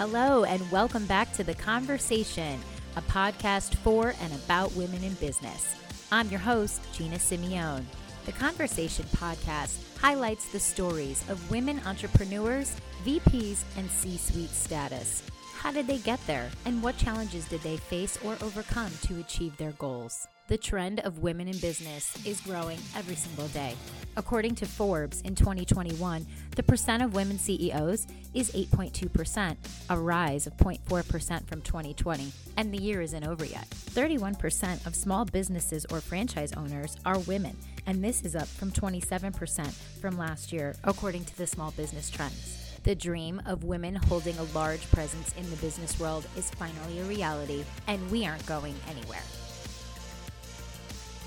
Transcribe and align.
Hello, 0.00 0.44
and 0.44 0.62
welcome 0.70 1.04
back 1.04 1.30
to 1.34 1.44
The 1.44 1.52
Conversation, 1.52 2.58
a 2.96 3.02
podcast 3.02 3.74
for 3.74 4.14
and 4.22 4.32
about 4.32 4.72
women 4.72 5.04
in 5.04 5.12
business. 5.12 5.76
I'm 6.10 6.30
your 6.30 6.40
host, 6.40 6.80
Gina 6.94 7.16
Simeone. 7.16 7.84
The 8.24 8.32
Conversation 8.32 9.04
podcast 9.14 9.76
highlights 9.98 10.48
the 10.48 10.58
stories 10.58 11.22
of 11.28 11.50
women 11.50 11.82
entrepreneurs, 11.84 12.74
VPs, 13.04 13.62
and 13.76 13.90
C 13.90 14.16
suite 14.16 14.48
status. 14.48 15.22
How 15.60 15.70
did 15.70 15.86
they 15.86 15.98
get 15.98 16.26
there, 16.26 16.48
and 16.64 16.82
what 16.82 16.96
challenges 16.96 17.44
did 17.44 17.60
they 17.60 17.76
face 17.76 18.18
or 18.24 18.38
overcome 18.40 18.90
to 19.02 19.20
achieve 19.20 19.54
their 19.58 19.72
goals? 19.72 20.26
The 20.48 20.56
trend 20.56 21.00
of 21.00 21.18
women 21.18 21.48
in 21.48 21.58
business 21.58 22.16
is 22.24 22.40
growing 22.40 22.78
every 22.96 23.14
single 23.14 23.46
day. 23.48 23.74
According 24.16 24.54
to 24.54 24.66
Forbes 24.66 25.20
in 25.20 25.34
2021, 25.34 26.26
the 26.56 26.62
percent 26.62 27.02
of 27.02 27.12
women 27.12 27.38
CEOs 27.38 28.06
is 28.32 28.50
8.2%, 28.52 29.56
a 29.90 29.98
rise 29.98 30.46
of 30.46 30.56
0.4% 30.56 31.46
from 31.46 31.60
2020, 31.60 32.32
and 32.56 32.72
the 32.72 32.82
year 32.82 33.02
isn't 33.02 33.26
over 33.26 33.44
yet. 33.44 33.68
31% 33.68 34.86
of 34.86 34.96
small 34.96 35.26
businesses 35.26 35.84
or 35.92 36.00
franchise 36.00 36.54
owners 36.54 36.96
are 37.04 37.18
women, 37.18 37.54
and 37.86 38.02
this 38.02 38.22
is 38.22 38.34
up 38.34 38.48
from 38.48 38.72
27% 38.72 39.66
from 40.00 40.16
last 40.16 40.54
year, 40.54 40.74
according 40.84 41.26
to 41.26 41.36
the 41.36 41.46
Small 41.46 41.70
Business 41.72 42.08
Trends. 42.08 42.69
The 42.82 42.94
dream 42.94 43.42
of 43.44 43.64
women 43.64 43.94
holding 43.94 44.38
a 44.38 44.44
large 44.54 44.90
presence 44.90 45.34
in 45.36 45.48
the 45.50 45.56
business 45.56 46.00
world 46.00 46.26
is 46.34 46.48
finally 46.48 47.00
a 47.00 47.04
reality, 47.04 47.62
and 47.86 48.10
we 48.10 48.24
aren't 48.24 48.46
going 48.46 48.74
anywhere. 48.88 49.22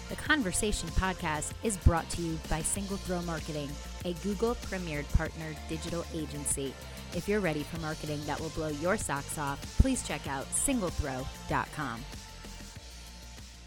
The 0.09 0.15
Conversation 0.15 0.89
podcast 0.89 1.51
is 1.61 1.77
brought 1.77 2.09
to 2.11 2.23
you 2.23 2.39
by 2.49 2.61
Single 2.63 2.97
Throw 2.97 3.21
Marketing, 3.21 3.69
a 4.03 4.13
Google 4.23 4.55
premiered 4.55 5.11
partner 5.13 5.53
digital 5.69 6.03
agency. 6.15 6.73
If 7.15 7.27
you're 7.27 7.39
ready 7.39 7.61
for 7.61 7.79
marketing 7.81 8.21
that 8.25 8.39
will 8.39 8.49
blow 8.49 8.69
your 8.69 8.97
socks 8.97 9.37
off, 9.37 9.61
please 9.79 10.05
check 10.07 10.27
out 10.27 10.45
singlethrow.com. 10.47 12.01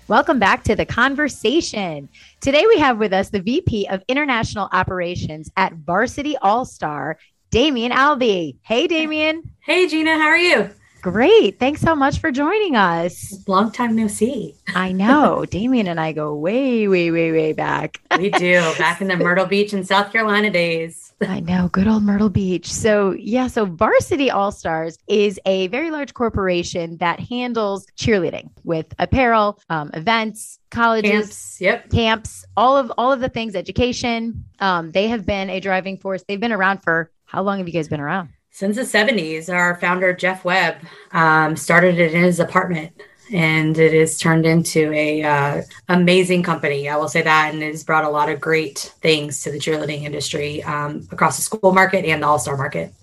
Welcome 0.08 0.38
back 0.38 0.62
to 0.64 0.76
the 0.76 0.86
conversation. 0.86 2.08
Today 2.40 2.64
we 2.66 2.78
have 2.78 2.98
with 2.98 3.12
us 3.12 3.30
the 3.30 3.40
VP 3.40 3.88
of 3.88 4.04
International 4.06 4.68
Operations 4.72 5.50
at 5.56 5.72
Varsity 5.72 6.36
All 6.36 6.64
Star, 6.64 7.18
Damianne 7.56 7.92
Albee. 7.92 8.58
Hey, 8.60 8.86
Damianne. 8.86 9.40
Hey, 9.60 9.88
Gina. 9.88 10.18
How 10.18 10.26
are 10.26 10.36
you? 10.36 10.68
Great. 11.00 11.58
Thanks 11.58 11.80
so 11.80 11.96
much 11.96 12.18
for 12.18 12.30
joining 12.30 12.76
us. 12.76 13.42
Long 13.48 13.72
time 13.72 13.96
no 13.96 14.08
see. 14.08 14.54
I 14.74 14.92
know. 14.92 15.46
Damianne 15.48 15.88
and 15.88 15.98
I 15.98 16.12
go 16.12 16.34
way, 16.34 16.86
way, 16.86 17.10
way, 17.10 17.32
way 17.32 17.54
back. 17.54 17.98
we 18.18 18.28
do. 18.28 18.60
Back 18.76 19.00
in 19.00 19.08
the 19.08 19.16
Myrtle 19.16 19.46
Beach 19.46 19.72
and 19.72 19.86
South 19.86 20.12
Carolina 20.12 20.50
days. 20.50 21.14
I 21.22 21.40
know. 21.40 21.68
Good 21.68 21.86
old 21.86 22.02
Myrtle 22.02 22.28
Beach. 22.28 22.70
So, 22.70 23.12
yeah. 23.12 23.46
So, 23.46 23.64
Varsity 23.64 24.30
All 24.30 24.52
Stars 24.52 24.98
is 25.08 25.40
a 25.46 25.68
very 25.68 25.90
large 25.90 26.12
corporation 26.12 26.98
that 26.98 27.20
handles 27.20 27.86
cheerleading 27.96 28.50
with 28.64 28.94
apparel, 28.98 29.58
um, 29.70 29.90
events, 29.94 30.58
colleges, 30.70 31.10
camps, 31.10 31.60
yep. 31.62 31.88
camps, 31.88 32.44
all 32.54 32.76
of 32.76 32.92
all 32.98 33.12
of 33.12 33.20
the 33.20 33.30
things, 33.30 33.54
education. 33.54 34.44
Um, 34.60 34.92
they 34.92 35.08
have 35.08 35.24
been 35.24 35.48
a 35.48 35.58
driving 35.58 35.96
force. 35.96 36.22
They've 36.28 36.38
been 36.38 36.52
around 36.52 36.82
for 36.82 37.10
how 37.26 37.42
long 37.42 37.58
have 37.58 37.66
you 37.66 37.72
guys 37.72 37.88
been 37.88 38.00
around? 38.00 38.30
since 38.56 38.76
the 38.76 38.82
70s 38.82 39.52
our 39.52 39.76
founder 39.76 40.14
jeff 40.14 40.42
webb 40.42 40.76
um, 41.12 41.54
started 41.56 41.98
it 41.98 42.14
in 42.14 42.22
his 42.22 42.40
apartment 42.40 42.90
and 43.32 43.76
it 43.76 43.92
has 43.92 44.18
turned 44.18 44.46
into 44.46 44.90
a 44.92 45.22
uh, 45.22 45.62
amazing 45.88 46.42
company 46.42 46.88
i 46.88 46.96
will 46.96 47.08
say 47.08 47.20
that 47.20 47.52
and 47.52 47.62
it 47.62 47.70
has 47.70 47.84
brought 47.84 48.04
a 48.04 48.08
lot 48.08 48.30
of 48.30 48.40
great 48.40 48.94
things 49.02 49.42
to 49.42 49.50
the 49.50 49.58
cheerleading 49.58 50.04
industry 50.04 50.62
um, 50.64 51.06
across 51.12 51.36
the 51.36 51.42
school 51.42 51.72
market 51.72 52.06
and 52.06 52.22
the 52.22 52.26
all-star 52.26 52.56
market 52.56 52.94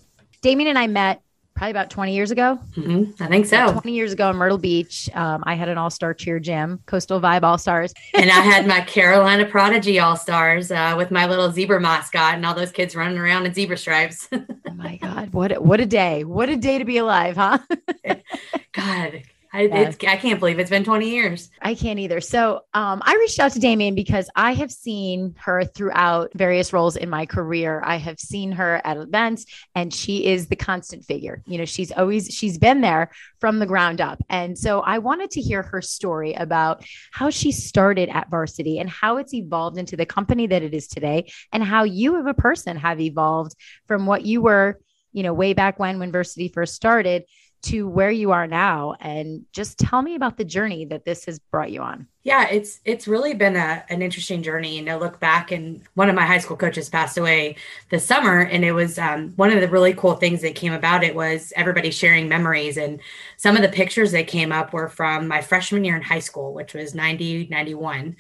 damianne 0.42 0.70
and 0.70 0.80
i 0.80 0.88
met 0.88 1.22
probably 1.56 1.72
about 1.72 1.90
20 1.90 2.14
years 2.14 2.32
ago. 2.32 2.60
Mm-hmm. 2.76 3.24
I 3.24 3.28
think 3.28 3.46
so. 3.46 3.64
About 3.64 3.82
20 3.82 3.92
years 3.94 4.14
ago 4.14 4.30
in 4.30 4.36
Myrtle 4.36 4.58
Beach, 4.58 5.10
um, 5.14 5.44
I 5.46 5.56
had 5.56 5.70
an 5.70 5.78
all 5.78 5.90
star 5.90 6.14
cheer 6.14 6.40
gym, 6.40 6.80
Coastal 6.86 7.22
Vibe 7.22 7.44
All 7.44 7.58
Stars. 7.58 7.94
and 8.14 8.30
I 8.30 8.40
had 8.42 8.68
my 8.68 8.82
Carolina 8.82 9.46
Prodigy 9.46 10.00
All 10.00 10.16
Stars 10.16 10.72
uh, 10.72 10.96
with 10.98 11.12
my 11.12 11.28
little 11.28 11.52
zebra 11.52 11.80
mascot 11.80 12.36
and 12.36 12.46
all 12.46 12.54
those 12.54 12.72
kids 12.72 12.96
running 12.96 13.18
around 13.18 13.46
in 13.46 13.54
zebra 13.54 13.78
stripes. 13.78 14.28
oh 14.34 14.44
my 14.74 14.98
God. 14.98 15.34
What, 15.34 15.52
a, 15.52 15.62
what 15.62 15.80
a 15.80 15.86
day. 15.86 16.24
What 16.24 16.50
a 16.50 16.56
day 16.56 16.78
to 16.78 16.86
be 16.86 16.98
alive, 16.98 17.36
huh? 17.36 17.60
God, 18.74 19.24
I, 19.54 19.62
yes. 19.62 19.98
I 20.08 20.18
can't 20.18 20.40
believe 20.40 20.58
it's 20.58 20.72
been 20.72 20.84
20 20.84 21.08
years. 21.08 21.52
I 21.62 21.76
can't 21.76 22.00
either. 22.00 22.20
So 22.22 22.62
um, 22.74 23.04
I 23.06 23.14
reached 23.18 23.40
out 23.40 23.52
to 23.52 23.60
Damianne 23.60 23.96
because 23.96 24.28
I 24.36 24.54
have 24.54 24.72
seen 24.72 25.36
her 25.38 25.64
throughout 25.64 26.32
various 26.34 26.74
roles 26.74 26.96
in 26.96 27.08
my 27.08 27.28
career. 27.28 27.80
I 27.86 27.98
have 27.98 28.20
seen 28.20 28.52
her 28.54 28.82
at 28.84 28.98
events 28.98 29.46
and 29.76 29.94
she 29.94 30.26
is 30.26 30.48
the 30.48 30.56
constant 30.56 31.06
figure. 31.06 31.44
You 31.46 31.60
know, 31.60 31.66
she's 31.66 31.92
always, 31.92 32.34
she's 32.34 32.58
been 32.58 32.82
there 32.82 33.12
from 33.40 33.60
the 33.60 33.68
ground 33.68 34.02
up. 34.02 34.24
And 34.28 34.58
so 34.58 34.80
I 34.80 34.98
wanted 34.98 35.30
to 35.32 35.42
hear 35.42 35.62
her 35.62 35.84
story 35.84 36.34
about 36.34 36.84
how 37.12 37.30
she 37.30 37.52
started 37.52 38.10
at 38.10 38.32
Varsity 38.32 38.80
and 38.80 38.90
how 38.90 39.18
it's 39.18 39.36
evolved 39.36 39.78
into 39.78 39.96
the 39.96 40.08
company 40.08 40.48
that 40.48 40.64
it 40.64 40.74
is 40.74 40.88
today 40.88 41.32
and 41.52 41.64
how 41.64 41.84
you 41.84 42.20
as 42.20 42.26
a 42.26 42.34
person 42.34 42.76
have 42.78 43.00
evolved 43.00 43.56
from 43.88 44.08
what 44.08 44.26
you 44.26 44.42
were, 44.42 44.80
you 45.12 45.22
know, 45.22 45.34
way 45.34 45.54
back 45.54 45.78
when, 45.78 46.00
when 46.00 46.12
Varsity 46.12 46.48
first 46.48 46.74
started 46.74 47.26
to 47.64 47.88
where 47.88 48.12
you 48.12 48.32
are 48.32 48.46
now 48.46 48.94
and 49.00 49.46
just 49.54 49.78
tell 49.80 50.02
me 50.02 50.16
about 50.16 50.38
the 50.38 50.44
journey 50.44 50.86
that 50.86 51.06
this 51.06 51.26
has 51.26 51.40
brought 51.40 51.72
you 51.72 51.82
on. 51.82 52.08
Yeah 52.24 52.48
it's 52.50 52.82
it's 52.86 53.08
really 53.08 53.34
been 53.34 53.56
a, 53.56 53.84
an 53.90 54.02
interesting 54.02 54.44
journey. 54.44 54.78
And 54.78 54.90
i 54.90 54.96
look 54.96 55.20
back 55.20 55.52
and 55.52 55.82
one 55.96 56.10
of 56.10 56.16
my 56.16 56.26
high 56.26 56.38
school 56.38 56.58
coaches 56.58 56.90
passed 56.90 57.18
away 57.18 57.56
this 57.90 58.06
summer 58.06 58.40
and 58.40 58.66
it 58.66 58.74
was 58.74 59.00
um, 59.00 59.32
one 59.38 59.52
of 59.52 59.62
the 59.62 59.70
really 59.70 59.94
cool 59.94 60.16
things 60.16 60.42
that 60.42 60.56
came 60.56 60.74
about. 60.74 61.04
It 61.04 61.16
was 61.16 61.54
everybody 61.56 61.90
sharing 61.90 62.28
memories 62.28 62.78
and 62.78 63.00
some 63.38 63.56
of 63.56 63.62
the 63.62 63.70
pictures 63.70 64.12
that 64.12 64.28
came 64.28 64.52
up 64.52 64.74
were 64.74 64.90
from 64.90 65.28
my 65.28 65.42
freshman 65.42 65.86
year 65.86 65.96
in 65.96 66.02
high 66.02 66.20
school 66.20 66.54
which 66.54 66.74
was 66.74 66.94
90 66.94 67.48
91 67.50 68.16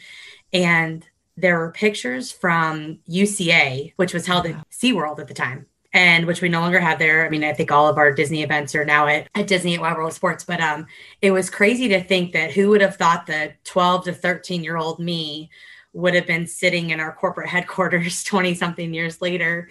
and 0.53 1.05
there 1.35 1.57
were 1.59 1.71
pictures 1.71 2.31
from 2.31 2.99
uca 3.07 3.91
which 3.95 4.13
was 4.13 4.25
held 4.25 4.45
at 4.45 4.69
seaworld 4.69 5.19
at 5.19 5.27
the 5.27 5.33
time 5.33 5.65
and 5.93 6.25
which 6.25 6.41
we 6.41 6.49
no 6.49 6.61
longer 6.61 6.79
have 6.79 6.99
there. 6.99 7.25
I 7.25 7.29
mean, 7.29 7.43
I 7.43 7.53
think 7.53 7.71
all 7.71 7.87
of 7.87 7.97
our 7.97 8.11
Disney 8.11 8.41
events 8.41 8.73
are 8.73 8.85
now 8.85 9.07
at, 9.07 9.27
at 9.35 9.47
Disney 9.47 9.75
at 9.75 9.81
Wide 9.81 9.95
World 9.95 10.09
of 10.09 10.15
Sports, 10.15 10.43
but 10.43 10.59
um, 10.59 10.87
it 11.21 11.31
was 11.31 11.49
crazy 11.49 11.87
to 11.89 12.03
think 12.03 12.33
that 12.33 12.51
who 12.51 12.69
would 12.69 12.81
have 12.81 12.95
thought 12.95 13.27
that 13.27 13.63
12 13.65 14.05
to 14.05 14.13
13 14.13 14.63
year 14.63 14.77
old 14.77 14.99
me 14.99 15.49
would 15.93 16.15
have 16.15 16.25
been 16.25 16.47
sitting 16.47 16.89
in 16.89 16.99
our 16.99 17.13
corporate 17.13 17.49
headquarters 17.55 18.23
20 18.23 18.55
something 18.55 18.93
years 18.93 19.21
later 19.21 19.69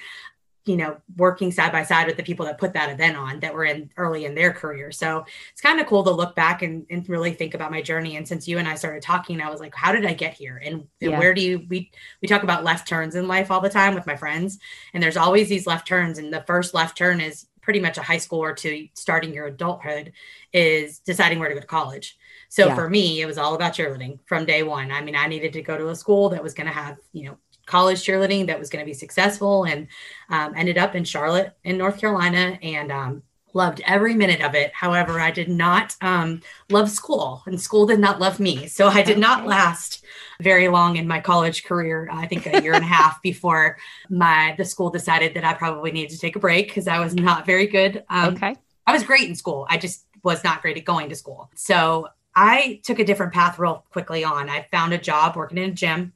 you 0.64 0.76
know, 0.76 0.96
working 1.16 1.50
side 1.50 1.72
by 1.72 1.82
side 1.82 2.06
with 2.06 2.16
the 2.16 2.22
people 2.22 2.46
that 2.46 2.58
put 2.58 2.72
that 2.72 2.88
event 2.88 3.16
on 3.16 3.40
that 3.40 3.52
were 3.52 3.64
in 3.64 3.90
early 3.96 4.24
in 4.26 4.34
their 4.34 4.52
career. 4.52 4.92
So 4.92 5.24
it's 5.50 5.60
kind 5.60 5.80
of 5.80 5.86
cool 5.86 6.04
to 6.04 6.10
look 6.10 6.36
back 6.36 6.62
and, 6.62 6.86
and 6.88 7.08
really 7.08 7.32
think 7.32 7.54
about 7.54 7.72
my 7.72 7.82
journey. 7.82 8.16
And 8.16 8.26
since 8.26 8.46
you 8.46 8.58
and 8.58 8.68
I 8.68 8.76
started 8.76 9.02
talking, 9.02 9.40
I 9.40 9.50
was 9.50 9.60
like, 9.60 9.74
how 9.74 9.90
did 9.90 10.06
I 10.06 10.14
get 10.14 10.34
here? 10.34 10.62
And, 10.64 10.86
yeah. 11.00 11.18
where 11.18 11.34
do 11.34 11.40
you, 11.40 11.66
we, 11.68 11.90
we 12.20 12.28
talk 12.28 12.44
about 12.44 12.62
left 12.62 12.86
turns 12.86 13.16
in 13.16 13.26
life 13.26 13.50
all 13.50 13.60
the 13.60 13.68
time 13.68 13.94
with 13.94 14.06
my 14.06 14.16
friends. 14.16 14.58
And 14.94 15.02
there's 15.02 15.16
always 15.16 15.48
these 15.48 15.66
left 15.66 15.88
turns. 15.88 16.18
And 16.18 16.32
the 16.32 16.44
first 16.46 16.74
left 16.74 16.96
turn 16.96 17.20
is 17.20 17.46
pretty 17.60 17.80
much 17.80 17.98
a 17.98 18.02
high 18.02 18.16
schooler 18.16 18.56
to 18.56 18.88
starting 18.94 19.32
your 19.32 19.46
adulthood 19.46 20.12
is 20.52 20.98
deciding 21.00 21.38
where 21.38 21.48
to 21.48 21.54
go 21.54 21.60
to 21.60 21.66
college. 21.66 22.18
So 22.48 22.66
yeah. 22.66 22.74
for 22.74 22.88
me, 22.88 23.20
it 23.20 23.26
was 23.26 23.38
all 23.38 23.54
about 23.54 23.72
cheerleading 23.72 24.18
from 24.26 24.44
day 24.44 24.62
one. 24.62 24.92
I 24.92 25.00
mean, 25.00 25.16
I 25.16 25.26
needed 25.26 25.54
to 25.54 25.62
go 25.62 25.78
to 25.78 25.88
a 25.88 25.96
school 25.96 26.28
that 26.30 26.42
was 26.42 26.54
going 26.54 26.66
to 26.66 26.72
have, 26.72 26.98
you 27.12 27.28
know, 27.28 27.38
college 27.72 28.04
cheerleading 28.04 28.46
that 28.48 28.58
was 28.58 28.68
going 28.68 28.84
to 28.84 28.86
be 28.86 28.92
successful 28.92 29.64
and 29.64 29.88
um, 30.28 30.52
ended 30.54 30.76
up 30.76 30.94
in 30.94 31.04
Charlotte 31.04 31.56
in 31.64 31.78
North 31.78 31.98
Carolina 31.98 32.58
and 32.60 32.92
um, 32.92 33.22
loved 33.54 33.80
every 33.86 34.14
minute 34.14 34.42
of 34.42 34.54
it. 34.54 34.70
However, 34.74 35.18
I 35.18 35.30
did 35.30 35.48
not 35.48 35.96
um, 36.02 36.42
love 36.68 36.90
school 36.90 37.42
and 37.46 37.58
school 37.58 37.86
did 37.86 37.98
not 37.98 38.20
love 38.20 38.38
me. 38.38 38.66
So 38.66 38.88
I 38.88 39.00
did 39.00 39.16
not 39.16 39.46
last 39.46 40.04
very 40.42 40.68
long 40.68 40.96
in 40.96 41.08
my 41.08 41.18
college 41.18 41.64
career. 41.64 42.10
I 42.12 42.26
think 42.26 42.44
a 42.44 42.62
year 42.62 42.74
and 42.74 42.84
a 42.84 42.86
half 42.86 43.22
before 43.30 43.78
my 44.10 44.54
the 44.58 44.66
school 44.66 44.90
decided 44.90 45.32
that 45.32 45.44
I 45.44 45.54
probably 45.54 45.92
needed 45.92 46.10
to 46.10 46.18
take 46.18 46.36
a 46.36 46.40
break 46.40 46.68
because 46.68 46.86
I 46.86 46.98
was 46.98 47.14
not 47.14 47.46
very 47.46 47.66
good. 47.66 48.04
Um, 48.10 48.34
okay. 48.34 48.54
I 48.86 48.92
was 48.92 49.02
great 49.02 49.26
in 49.30 49.34
school. 49.34 49.66
I 49.70 49.78
just 49.78 50.04
was 50.22 50.44
not 50.44 50.60
great 50.60 50.76
at 50.76 50.84
going 50.84 51.08
to 51.08 51.14
school. 51.14 51.50
So 51.54 52.08
I 52.34 52.80
took 52.82 52.98
a 52.98 53.04
different 53.04 53.32
path 53.32 53.58
real 53.58 53.86
quickly 53.90 54.24
on. 54.24 54.50
I 54.50 54.66
found 54.70 54.92
a 54.92 54.98
job 54.98 55.36
working 55.36 55.56
in 55.56 55.70
a 55.70 55.72
gym 55.72 56.12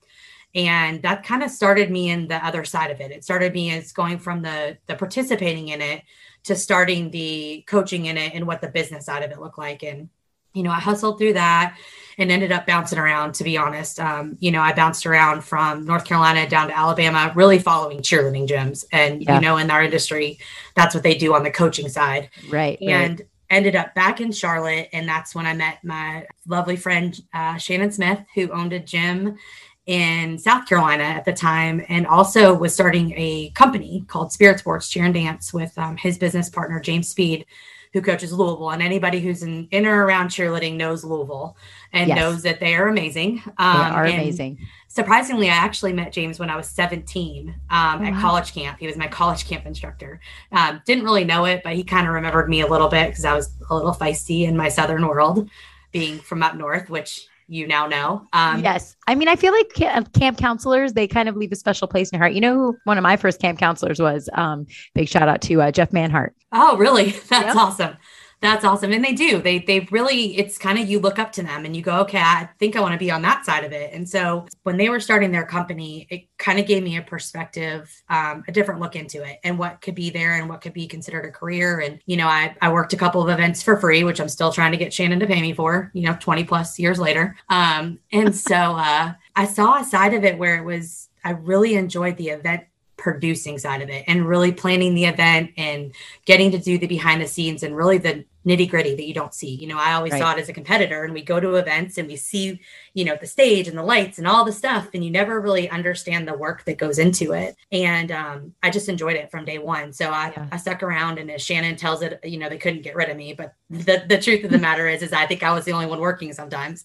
and 0.56 1.02
that 1.02 1.22
kind 1.22 1.42
of 1.42 1.50
started 1.50 1.90
me 1.90 2.08
in 2.08 2.28
the 2.28 2.44
other 2.44 2.64
side 2.64 2.90
of 2.90 3.00
it. 3.00 3.10
It 3.10 3.22
started 3.22 3.52
me 3.52 3.70
as 3.72 3.92
going 3.92 4.18
from 4.18 4.42
the 4.42 4.78
the 4.86 4.96
participating 4.96 5.68
in 5.68 5.82
it 5.82 6.02
to 6.44 6.56
starting 6.56 7.10
the 7.10 7.62
coaching 7.66 8.06
in 8.06 8.16
it 8.16 8.32
and 8.34 8.46
what 8.46 8.62
the 8.62 8.68
business 8.68 9.04
side 9.04 9.22
of 9.22 9.30
it 9.30 9.38
looked 9.38 9.58
like. 9.58 9.82
And 9.82 10.08
you 10.54 10.62
know 10.62 10.70
i 10.70 10.80
hustled 10.80 11.18
through 11.18 11.34
that 11.34 11.76
and 12.16 12.32
ended 12.32 12.50
up 12.50 12.66
bouncing 12.66 12.98
around 12.98 13.34
to 13.34 13.44
be 13.44 13.58
honest. 13.58 14.00
Um, 14.00 14.38
you 14.40 14.50
know 14.50 14.62
i 14.62 14.72
bounced 14.72 15.04
around 15.04 15.44
from 15.44 15.84
north 15.84 16.06
carolina 16.06 16.48
down 16.48 16.68
to 16.68 16.76
alabama 16.76 17.30
really 17.34 17.58
following 17.58 17.98
cheerleading 17.98 18.48
gyms. 18.48 18.86
And 18.90 19.22
yeah. 19.22 19.34
you 19.34 19.40
know 19.42 19.58
in 19.58 19.70
our 19.70 19.82
industry 19.82 20.38
that's 20.74 20.94
what 20.94 21.04
they 21.04 21.14
do 21.14 21.34
on 21.34 21.44
the 21.44 21.50
coaching 21.50 21.90
side. 21.90 22.30
Right 22.48 22.80
and 22.80 23.20
right. 23.20 23.28
ended 23.50 23.76
up 23.76 23.94
back 23.94 24.22
in 24.22 24.32
charlotte. 24.32 24.88
And 24.94 25.06
that's 25.06 25.34
when 25.34 25.44
i 25.44 25.52
met 25.52 25.84
my 25.84 26.26
lovely 26.48 26.76
friend 26.76 27.20
uh, 27.34 27.58
shannon 27.58 27.92
smith 27.92 28.20
who 28.34 28.50
owned 28.50 28.72
a 28.72 28.80
gym 28.80 29.36
in 29.86 30.36
South 30.38 30.66
Carolina 30.66 31.04
at 31.04 31.24
the 31.24 31.32
time, 31.32 31.84
and 31.88 32.06
also 32.06 32.52
was 32.54 32.74
starting 32.74 33.12
a 33.16 33.50
company 33.50 34.04
called 34.08 34.32
Spirit 34.32 34.58
Sports 34.58 34.88
Cheer 34.88 35.04
and 35.04 35.14
Dance 35.14 35.52
with 35.54 35.76
um, 35.78 35.96
his 35.96 36.18
business 36.18 36.48
partner 36.50 36.80
James 36.80 37.08
Speed, 37.08 37.46
who 37.92 38.02
coaches 38.02 38.32
Louisville, 38.32 38.70
and 38.70 38.82
anybody 38.82 39.20
who's 39.20 39.42
in, 39.44 39.68
in 39.70 39.86
or 39.86 40.04
around 40.04 40.28
cheerleading 40.28 40.74
knows 40.76 41.04
Louisville 41.04 41.56
and 41.92 42.08
Yes. 42.08 42.18
knows 42.18 42.42
that 42.42 42.58
they 42.60 42.74
are 42.74 42.88
amazing. 42.88 43.36
They 43.46 43.52
Um, 43.64 43.92
are 43.94 44.04
amazing. 44.04 44.58
Surprisingly, 44.88 45.48
I 45.48 45.54
actually 45.54 45.92
met 45.92 46.12
James 46.12 46.38
when 46.38 46.50
I 46.50 46.56
was 46.56 46.68
17 46.68 47.54
um, 47.70 48.00
Oh, 48.00 48.04
at 48.06 48.20
college 48.20 48.52
camp. 48.54 48.78
He 48.80 48.86
was 48.86 48.96
my 48.96 49.06
college 49.06 49.46
camp 49.46 49.66
instructor. 49.66 50.20
Um, 50.52 50.82
didn't 50.84 51.04
really 51.04 51.24
know 51.24 51.44
it, 51.44 51.62
but 51.62 51.74
he 51.74 51.84
kind 51.84 52.06
of 52.08 52.12
remembered 52.14 52.48
me 52.48 52.60
a 52.62 52.66
little 52.66 52.88
bit 52.88 53.08
because 53.08 53.24
I 53.24 53.34
was 53.34 53.50
a 53.70 53.74
little 53.74 53.92
feisty 53.94 54.42
in 54.48 54.56
my 54.56 54.68
southern 54.68 55.06
world, 55.06 55.48
being 55.92 56.18
from 56.18 56.42
up 56.42 56.56
north, 56.56 56.90
which 56.90 57.28
you 57.48 57.66
now 57.66 57.86
know. 57.86 58.26
Um, 58.32 58.62
yes. 58.62 58.96
I 59.06 59.14
mean, 59.14 59.28
I 59.28 59.36
feel 59.36 59.52
like 59.52 59.72
ca- 59.76 60.02
camp 60.18 60.38
counselors, 60.38 60.92
they 60.94 61.06
kind 61.06 61.28
of 61.28 61.36
leave 61.36 61.52
a 61.52 61.56
special 61.56 61.86
place 61.88 62.10
in 62.10 62.16
your 62.16 62.22
heart. 62.22 62.32
You 62.34 62.40
know 62.40 62.54
who 62.54 62.76
one 62.84 62.98
of 62.98 63.02
my 63.02 63.16
first 63.16 63.40
camp 63.40 63.58
counselors 63.58 64.00
was? 64.00 64.28
Um, 64.34 64.66
big 64.94 65.08
shout 65.08 65.28
out 65.28 65.40
to 65.42 65.62
uh, 65.62 65.70
Jeff 65.70 65.90
Manhart. 65.90 66.30
Oh, 66.52 66.76
really? 66.76 67.10
That's 67.28 67.30
Yep. 67.46 67.56
awesome. 67.56 67.96
That's 68.42 68.64
awesome. 68.66 68.92
And 68.92 69.02
they 69.02 69.14
do. 69.14 69.40
They 69.40 69.60
they 69.60 69.80
really 69.90 70.36
it's 70.36 70.58
kind 70.58 70.78
of 70.78 70.88
you 70.88 71.00
look 71.00 71.18
up 71.18 71.32
to 71.32 71.42
them 71.42 71.64
and 71.64 71.74
you 71.74 71.80
go, 71.80 72.00
"Okay, 72.00 72.18
I 72.20 72.48
think 72.58 72.76
I 72.76 72.80
want 72.80 72.92
to 72.92 72.98
be 72.98 73.10
on 73.10 73.22
that 73.22 73.46
side 73.46 73.64
of 73.64 73.72
it." 73.72 73.92
And 73.94 74.06
so 74.08 74.46
when 74.62 74.76
they 74.76 74.90
were 74.90 75.00
starting 75.00 75.32
their 75.32 75.46
company, 75.46 76.06
it 76.10 76.24
kind 76.36 76.58
of 76.60 76.66
gave 76.66 76.82
me 76.82 76.98
a 76.98 77.02
perspective, 77.02 77.90
um, 78.10 78.44
a 78.46 78.52
different 78.52 78.80
look 78.80 78.94
into 78.94 79.24
it 79.24 79.38
and 79.42 79.58
what 79.58 79.80
could 79.80 79.94
be 79.94 80.10
there 80.10 80.34
and 80.34 80.50
what 80.50 80.60
could 80.60 80.74
be 80.74 80.86
considered 80.86 81.24
a 81.24 81.30
career. 81.30 81.80
And 81.80 81.98
you 82.04 82.16
know, 82.18 82.28
I 82.28 82.54
I 82.60 82.70
worked 82.72 82.92
a 82.92 82.96
couple 82.98 83.22
of 83.22 83.30
events 83.30 83.62
for 83.62 83.78
free, 83.78 84.04
which 84.04 84.20
I'm 84.20 84.28
still 84.28 84.52
trying 84.52 84.72
to 84.72 84.78
get 84.78 84.92
Shannon 84.92 85.18
to 85.20 85.26
pay 85.26 85.40
me 85.40 85.54
for, 85.54 85.90
you 85.94 86.02
know, 86.02 86.16
20 86.20 86.44
plus 86.44 86.78
years 86.78 86.98
later. 86.98 87.36
Um, 87.48 87.98
and 88.12 88.34
so 88.36 88.54
uh 88.54 89.14
I 89.34 89.46
saw 89.46 89.80
a 89.80 89.84
side 89.84 90.12
of 90.14 90.24
it 90.24 90.38
where 90.38 90.56
it 90.58 90.64
was 90.64 91.08
I 91.24 91.30
really 91.30 91.74
enjoyed 91.74 92.16
the 92.18 92.28
event 92.28 92.64
producing 93.06 93.56
side 93.56 93.82
of 93.82 93.88
it 93.88 94.02
and 94.08 94.26
really 94.26 94.50
planning 94.50 94.92
the 94.92 95.04
event 95.04 95.52
and 95.56 95.94
getting 96.24 96.50
to 96.50 96.58
do 96.58 96.76
the 96.76 96.88
behind 96.88 97.22
the 97.22 97.26
scenes 97.28 97.62
and 97.62 97.76
really 97.76 97.98
the 97.98 98.24
nitty 98.46 98.70
gritty 98.70 98.94
that 98.94 99.06
you 99.06 99.12
don't 99.12 99.34
see. 99.34 99.50
You 99.56 99.66
know, 99.66 99.76
I 99.78 99.94
always 99.94 100.12
Right. 100.12 100.20
saw 100.20 100.32
it 100.32 100.38
as 100.38 100.48
a 100.48 100.52
competitor 100.52 101.02
and 101.02 101.12
we 101.12 101.22
go 101.22 101.40
to 101.40 101.56
events 101.56 101.98
and 101.98 102.06
we 102.06 102.14
see, 102.16 102.60
you 102.94 103.04
know, 103.04 103.16
the 103.20 103.26
stage 103.26 103.66
and 103.66 103.76
the 103.76 103.82
lights 103.82 104.18
and 104.18 104.26
all 104.26 104.44
the 104.44 104.52
stuff 104.52 104.88
and 104.94 105.04
you 105.04 105.10
never 105.10 105.40
really 105.40 105.68
understand 105.68 106.28
the 106.28 106.34
work 106.34 106.64
that 106.64 106.78
goes 106.78 106.98
into 107.00 107.32
it. 107.32 107.56
And 107.72 108.12
um, 108.12 108.54
I 108.62 108.70
just 108.70 108.88
enjoyed 108.88 109.16
it 109.16 109.30
from 109.32 109.44
day 109.44 109.58
one. 109.58 109.92
So 109.92 110.10
I, 110.10 110.32
Yeah. 110.36 110.46
I 110.52 110.56
stuck 110.58 110.82
around 110.84 111.18
and 111.18 111.30
as 111.30 111.42
Shannon 111.42 111.74
tells 111.76 112.02
it, 112.02 112.20
you 112.22 112.38
know, 112.38 112.48
they 112.48 112.58
couldn't 112.58 112.82
get 112.82 112.94
rid 112.94 113.08
of 113.08 113.16
me, 113.16 113.32
but 113.34 113.52
the, 113.68 114.04
the 114.08 114.18
truth 114.20 114.44
of 114.44 114.52
the 114.52 114.58
matter 114.58 114.86
is, 114.86 115.02
is 115.02 115.12
I 115.12 115.26
think 115.26 115.42
I 115.42 115.52
was 115.52 115.64
the 115.64 115.72
only 115.72 115.86
one 115.86 115.98
working 116.00 116.32
sometimes. 116.32 116.84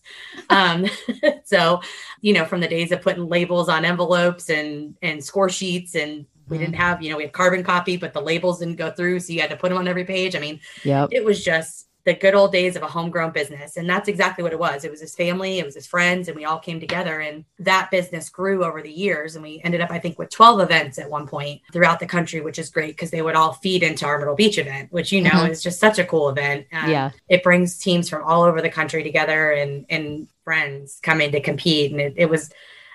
Um, 0.49 0.87
so, 1.43 1.81
you 2.21 2.33
know, 2.33 2.45
from 2.45 2.61
the 2.61 2.67
days 2.67 2.91
of 2.91 3.01
putting 3.01 3.29
labels 3.29 3.69
on 3.69 3.85
envelopes 3.85 4.49
and, 4.49 4.95
and 5.03 5.23
score 5.23 5.49
sheets 5.49 5.93
and 5.93 6.25
we 6.51 6.57
didn't 6.57 6.75
have, 6.75 7.01
you 7.01 7.09
know, 7.09 7.17
we 7.17 7.23
had 7.23 7.31
carbon 7.33 7.63
copy, 7.63 7.97
but 7.97 8.13
the 8.13 8.21
labels 8.21 8.59
didn't 8.59 8.75
go 8.75 8.91
through. 8.91 9.19
So 9.21 9.33
you 9.33 9.41
had 9.41 9.49
to 9.49 9.55
put 9.57 9.69
them 9.69 9.77
on 9.77 9.87
every 9.87 10.03
page. 10.05 10.35
I 10.35 10.39
mean, 10.39 10.59
Yep. 10.83 11.09
it 11.11 11.23
was 11.23 11.43
just 11.43 11.87
the 12.03 12.13
good 12.15 12.33
old 12.33 12.51
days 12.51 12.75
of 12.75 12.81
a 12.81 12.87
homegrown 12.87 13.29
business. 13.31 13.77
And 13.77 13.87
that's 13.87 14.09
exactly 14.09 14.43
what 14.43 14.51
it 14.53 14.57
was. 14.59 14.83
It 14.83 14.89
was 14.89 14.99
his 14.99 15.13
family, 15.15 15.59
it 15.59 15.65
was 15.65 15.75
his 15.75 15.85
friends, 15.85 16.27
and 16.27 16.35
we 16.35 16.45
all 16.45 16.57
came 16.57 16.79
together. 16.79 17.19
And 17.19 17.45
that 17.59 17.91
business 17.91 18.27
grew 18.29 18.65
over 18.65 18.81
the 18.81 18.91
years. 18.91 19.35
And 19.35 19.43
we 19.43 19.61
ended 19.63 19.81
up, 19.81 19.91
I 19.91 19.99
think, 19.99 20.17
with 20.17 20.31
12 20.31 20.61
events 20.61 20.97
at 20.97 21.07
one 21.09 21.27
point 21.27 21.61
throughout 21.71 21.99
the 21.99 22.07
country, 22.07 22.41
which 22.41 22.57
is 22.57 22.71
great 22.71 22.93
because 22.95 23.11
they 23.11 23.21
would 23.21 23.35
all 23.35 23.53
feed 23.53 23.83
into 23.83 24.07
our 24.07 24.17
Myrtle 24.17 24.35
Beach 24.35 24.57
event, 24.57 24.91
which, 24.91 25.11
you 25.11 25.21
know, 25.21 25.29
Mhm. 25.29 25.49
is 25.51 25.61
just 25.61 25.79
such 25.79 25.99
a 25.99 26.03
cool 26.03 26.29
event. 26.29 26.65
Um, 26.73 26.89
Yeah. 26.89 27.11
It 27.29 27.43
brings 27.43 27.77
teams 27.77 28.09
from 28.09 28.23
all 28.23 28.41
over 28.41 28.61
the 28.63 28.69
country 28.71 29.03
together 29.03 29.51
and, 29.51 29.85
and 29.89 30.27
friends 30.43 30.99
coming 31.03 31.31
to 31.33 31.39
compete. 31.39 31.91
And 31.91 32.01
it, 32.01 32.13
it 32.17 32.29
was, 32.31 32.49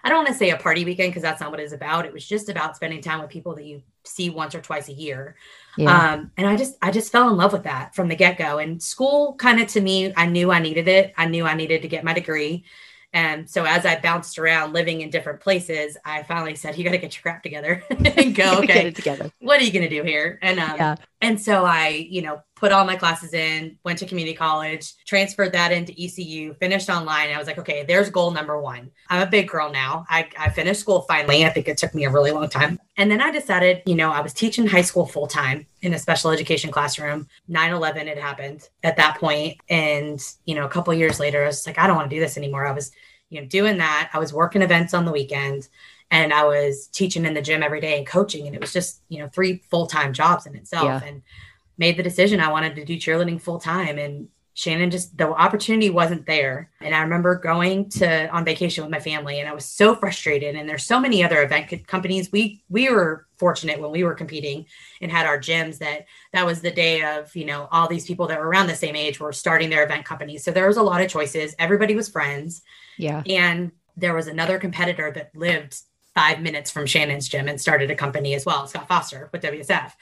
I 0.07 0.09
don't 0.09 0.19
want 0.19 0.29
to 0.29 0.35
say 0.35 0.51
a 0.51 0.57
party 0.57 0.85
weekend 0.85 1.11
because 1.11 1.25
that's 1.25 1.41
not 1.41 1.51
what 1.51 1.59
it's 1.59 1.73
about. 1.73 2.07
It 2.07 2.13
was 2.13 2.25
just 2.25 2.49
about 2.49 2.77
spending 2.77 3.01
time 3.01 3.21
with 3.21 3.29
people 3.29 3.57
that 3.57 3.65
you 3.65 3.83
see 4.05 4.31
once 4.31 4.55
or 4.55 4.61
twice 4.61 4.89
a 4.89 4.93
year. 4.93 5.35
Yeah. 5.77 6.13
Um, 6.13 6.31
and 6.37 6.47
I 6.47 6.57
just 6.57 6.77
I 6.81 6.93
just 6.93 7.11
fell 7.11 7.29
in 7.29 7.37
love 7.37 7.53
with 7.53 7.65
that 7.65 7.93
from 7.97 8.07
the 8.09 8.15
get-go. 8.15 8.59
And 8.59 8.81
school 8.81 9.35
kind 9.35 9.61
of 9.61 9.67
to 9.69 9.81
me, 9.81 10.13
I 10.17 10.27
knew 10.27 10.53
I 10.53 10.61
needed 10.61 10.87
it. 10.87 11.13
I 11.17 11.27
knew 11.27 11.45
I 11.45 11.55
needed 11.55 11.83
to 11.83 11.89
get 11.89 12.05
my 12.05 12.13
degree. 12.13 12.65
And 13.13 13.49
so 13.51 13.65
as 13.65 13.85
I 13.85 13.99
bounced 13.99 14.39
around 14.39 14.75
living 14.75 15.01
in 15.01 15.11
different 15.11 15.41
places, 15.41 15.97
I 16.05 16.23
finally 16.23 16.55
said, 16.55 16.77
you 16.77 16.85
got 16.85 16.91
to 16.93 16.99
get 16.99 17.17
your 17.17 17.23
crap 17.23 17.43
together 17.43 17.83
and 17.91 18.33
go, 18.35 18.61
Get 18.63 18.71
okay, 18.71 18.87
it 18.89 18.95
together. 18.95 19.33
what 19.41 19.61
are 19.61 19.65
you 19.65 19.73
going 19.73 19.89
to 19.89 19.89
do 19.89 20.03
here? 20.05 20.39
And, 20.43 20.61
um, 20.61 20.77
Yeah. 20.77 20.97
And 21.23 21.41
so 21.41 21.65
I, 21.65 21.89
you 22.11 22.21
know, 22.21 22.43
put 22.57 22.73
all 22.73 22.85
my 22.85 22.97
classes 22.97 23.33
in, 23.33 23.79
went 23.85 23.99
to 23.99 24.07
community 24.07 24.37
college, 24.37 24.95
transferred 25.07 25.53
that 25.53 25.73
into 25.73 25.93
ECU, 25.99 26.55
finished 26.55 26.91
online. 26.91 27.31
I 27.31 27.39
was 27.39 27.47
like, 27.47 27.59
okay, 27.59 27.85
there's 27.87 28.11
goal 28.11 28.31
number 28.31 28.61
one. 28.61 28.91
I'm 29.09 29.27
a 29.27 29.31
big 29.31 29.49
girl 29.49 29.71
now. 29.71 30.05
I, 30.09 30.29
I 30.39 30.51
finished 30.51 30.81
school 30.81 31.03
finally. 31.03 31.45
I 31.45 31.51
think 31.51 31.69
it 31.69 31.79
took 31.79 31.95
me 31.95 32.05
a 32.05 32.11
really 32.11 32.33
long 32.33 32.49
time. 32.49 32.79
And 32.99 33.11
then 33.11 33.23
I 33.23 33.31
decided, 33.31 33.83
you 33.87 33.95
know, 33.95 34.11
I 34.11 34.21
was 34.21 34.35
teaching 34.35 34.67
high 34.67 34.83
school 34.83 35.07
full 35.07 35.27
time 35.27 35.67
in 35.83 35.95
a 35.95 35.99
special 35.99 36.31
education 36.31 36.71
classroom. 36.71 37.29
9 37.49 37.73
11 37.73 38.07
had 38.09 38.19
happened 38.19 38.69
at 38.83 38.97
that 38.97 39.19
point. 39.19 39.59
And, 39.69 40.21
you 40.45 40.55
know, 40.55 40.65
a 40.65 40.71
couple 40.71 40.93
years 40.95 41.19
later, 41.19 41.45
I 41.45 41.47
was 41.47 41.67
like, 41.67 41.79
I 41.79 41.87
don't 41.87 41.97
want 41.97 42.11
to 42.11 42.17
do 42.17 42.21
this 42.21 42.37
anymore. 42.37 42.67
I 42.67 42.73
was, 42.73 42.91
you 43.31 43.41
know, 43.41 43.47
doing 43.47 43.79
that. 43.79 44.11
I 44.13 44.19
was 44.19 44.33
working 44.33 44.63
events 44.63 44.95
on 44.95 45.05
the 45.05 45.13
weekend 45.13 45.69
and 46.11 46.33
I 46.33 46.45
was 46.45 46.87
teaching 46.89 47.25
in 47.25 47.35
the 47.35 47.43
gym 47.43 47.63
every 47.63 47.81
day 47.81 47.99
and 47.99 48.07
coaching. 48.07 48.47
And 48.47 48.55
it 48.55 48.61
was 48.61 48.73
just, 48.73 49.03
you 49.09 49.19
know, 49.19 49.29
three 49.29 49.63
full 49.71 49.87
time 49.87 50.13
jobs 50.13 50.47
in 50.47 50.55
itself. 50.55 50.85
Yeah. 50.85 51.05
And 51.05 51.23
made 51.79 51.97
the 51.97 52.03
decision 52.03 52.41
I 52.41 52.51
wanted 52.51 52.77
to 52.77 52.85
do 52.85 52.97
cheerleading 52.97 53.41
full 53.41 53.59
time. 53.59 53.99
And 53.99 54.29
Shannon 54.55 54.91
just, 54.91 55.19
the 55.19 55.29
opportunity 55.29 55.91
wasn't 55.91 56.25
there. 56.25 56.71
And 56.81 56.95
I 56.95 57.03
remember 57.03 57.35
going 57.35 57.91
to 57.91 58.29
on 58.31 58.45
vacation 58.45 58.83
with 58.83 58.91
my 58.91 59.01
family 59.01 59.39
and 59.41 59.49
I 59.49 59.53
was 59.53 59.67
so 59.67 59.95
frustrated. 59.95 60.55
And 60.55 60.67
there's 60.67 60.87
so 60.87 60.99
many 60.99 61.23
other 61.23 61.43
event 61.43 61.87
companies. 61.87 62.33
We, 62.33 62.63
we 62.71 62.89
were 62.89 63.27
fortunate 63.37 63.79
when 63.79 63.91
we 63.91 64.03
were 64.03 64.15
competing 64.15 64.65
and 65.03 65.11
had 65.11 65.27
our 65.27 65.39
gyms 65.39 65.77
that 65.79 66.07
that 66.33 66.47
was 66.47 66.63
the 66.63 66.71
day 66.71 67.03
of, 67.03 67.37
you 67.37 67.45
know, 67.45 67.69
all 67.71 67.89
these 67.89 68.07
people 68.07 68.29
that 68.29 68.39
were 68.39 68.49
around 68.49 68.69
the 68.69 68.75
same 68.75 68.97
age 68.97 69.21
were 69.21 69.33
starting 69.33 69.69
their 69.69 69.85
event 69.85 70.07
companies. 70.07 70.43
So 70.43 70.53
there 70.53 70.69
was 70.69 70.79
a 70.79 70.83
lot 70.83 71.03
of 71.03 71.11
choices. 71.11 71.55
Everybody 71.59 71.95
was 71.95 72.09
friends. 72.09 72.63
Yeah. 72.97 73.23
And 73.27 73.73
there 73.97 74.15
was 74.15 74.27
another 74.27 74.59
competitor 74.59 75.11
that 75.11 75.37
lived 75.37 75.83
five 76.17 76.41
minutes 76.41 76.71
from 76.71 76.87
Shannon's 76.87 77.29
gym 77.29 77.47
and 77.47 77.61
started 77.61 77.91
a 77.91 77.95
company 77.95 78.35
as 78.35 78.47
well, 78.47 78.67
Scott 78.67 78.89
Foster 78.89 79.29
with 79.33 79.43
WSF. 79.43 79.93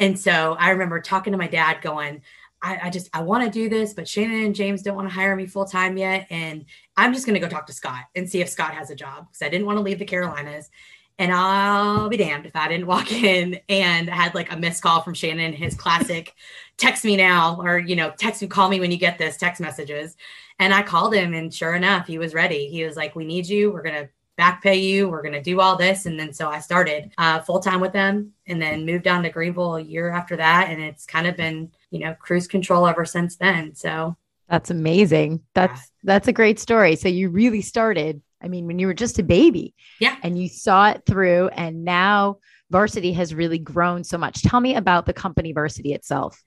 And 0.00 0.18
so 0.18 0.56
I 0.58 0.70
remember 0.70 1.00
talking 1.00 1.32
to 1.32 1.38
my 1.38 1.48
dad 1.48 1.82
going, 1.82 2.22
I, 2.62 2.78
I 2.84 2.90
just 2.90 3.10
I 3.12 3.20
want 3.20 3.44
to 3.44 3.50
do 3.50 3.68
this, 3.68 3.92
but 3.92 4.08
Shannon 4.08 4.44
and 4.44 4.54
James 4.54 4.82
don't 4.82 4.96
want 4.96 5.08
to 5.08 5.14
hire 5.14 5.36
me 5.36 5.46
full 5.46 5.66
time 5.66 5.98
yet. 5.98 6.26
And 6.30 6.64
I'm 6.96 7.12
just 7.12 7.26
gonna 7.26 7.38
go 7.40 7.48
talk 7.48 7.66
to 7.66 7.74
Scott 7.74 8.04
and 8.14 8.28
see 8.28 8.40
if 8.40 8.48
Scott 8.48 8.72
has 8.72 8.90
a 8.90 8.94
job 8.94 9.28
because 9.28 9.42
I 9.42 9.50
didn't 9.50 9.66
want 9.66 9.76
to 9.76 9.82
leave 9.82 9.98
the 9.98 10.06
Carolinas. 10.06 10.70
And 11.18 11.30
I'll 11.30 12.08
be 12.08 12.16
damned 12.16 12.46
if 12.46 12.56
I 12.56 12.66
didn't 12.68 12.86
walk 12.86 13.12
in 13.22 13.60
and 13.68 14.08
had 14.08 14.34
like 14.34 14.50
a 14.50 14.56
missed 14.56 14.82
call 14.82 15.02
from 15.02 15.12
Shannon, 15.12 15.52
his 15.52 15.74
classic 15.74 16.34
text 16.78 17.04
me 17.04 17.16
now 17.16 17.60
or 17.60 17.78
you 17.78 17.96
know, 17.96 18.12
text 18.16 18.40
me, 18.40 18.48
call 18.48 18.70
me 18.70 18.80
when 18.80 18.90
you 18.90 18.96
get 18.96 19.18
this 19.18 19.36
text 19.36 19.60
messages. 19.60 20.16
And 20.58 20.74
I 20.74 20.82
called 20.82 21.14
him, 21.14 21.32
and 21.32 21.52
sure 21.52 21.74
enough, 21.74 22.06
he 22.06 22.18
was 22.18 22.34
ready. 22.34 22.68
He 22.68 22.84
was 22.84 22.96
like, 22.96 23.14
We 23.14 23.26
need 23.26 23.46
you. 23.46 23.72
We're 23.72 23.82
going 23.82 24.06
to 24.06 24.10
back 24.40 24.62
pay 24.62 24.76
you. 24.76 25.06
We're 25.06 25.20
going 25.20 25.34
to 25.34 25.42
do 25.42 25.60
all 25.60 25.76
this. 25.76 26.06
And 26.06 26.18
then 26.18 26.32
so 26.32 26.48
I 26.48 26.60
started 26.60 27.12
uh, 27.18 27.40
full 27.40 27.60
time 27.60 27.78
with 27.78 27.92
them 27.92 28.32
and 28.46 28.60
then 28.60 28.86
moved 28.86 29.04
down 29.04 29.22
to 29.22 29.28
Greenville 29.28 29.76
a 29.76 29.82
year 29.82 30.08
after 30.10 30.34
that. 30.36 30.70
And 30.70 30.80
it's 30.80 31.04
kind 31.04 31.26
of 31.26 31.36
been, 31.36 31.70
you 31.90 31.98
know, 31.98 32.14
cruise 32.14 32.48
control 32.48 32.86
ever 32.86 33.04
since 33.04 33.36
then. 33.36 33.74
So 33.74 34.16
That's 34.48 34.70
amazing. 34.70 35.42
That's 35.54 35.92
that's 36.04 36.28
a 36.28 36.32
great 36.32 36.58
story. 36.58 36.96
So 36.96 37.08
you 37.08 37.28
really 37.28 37.60
started, 37.60 38.22
I 38.42 38.48
mean, 38.48 38.66
when 38.66 38.78
you 38.78 38.86
were 38.86 38.94
just 38.94 39.18
a 39.18 39.22
baby. 39.22 39.74
Yeah. 40.00 40.16
And 40.22 40.38
you 40.40 40.48
saw 40.48 40.88
it 40.88 41.02
through 41.06 41.48
and 41.48 41.84
now 41.84 42.38
Varsity 42.70 43.12
has 43.12 43.34
really 43.34 43.58
grown 43.58 44.04
so 44.04 44.16
much. 44.16 44.42
Tell 44.42 44.60
me 44.60 44.74
about 44.74 45.04
the 45.04 45.12
company 45.12 45.52
Varsity 45.52 45.92
itself. 45.92 46.42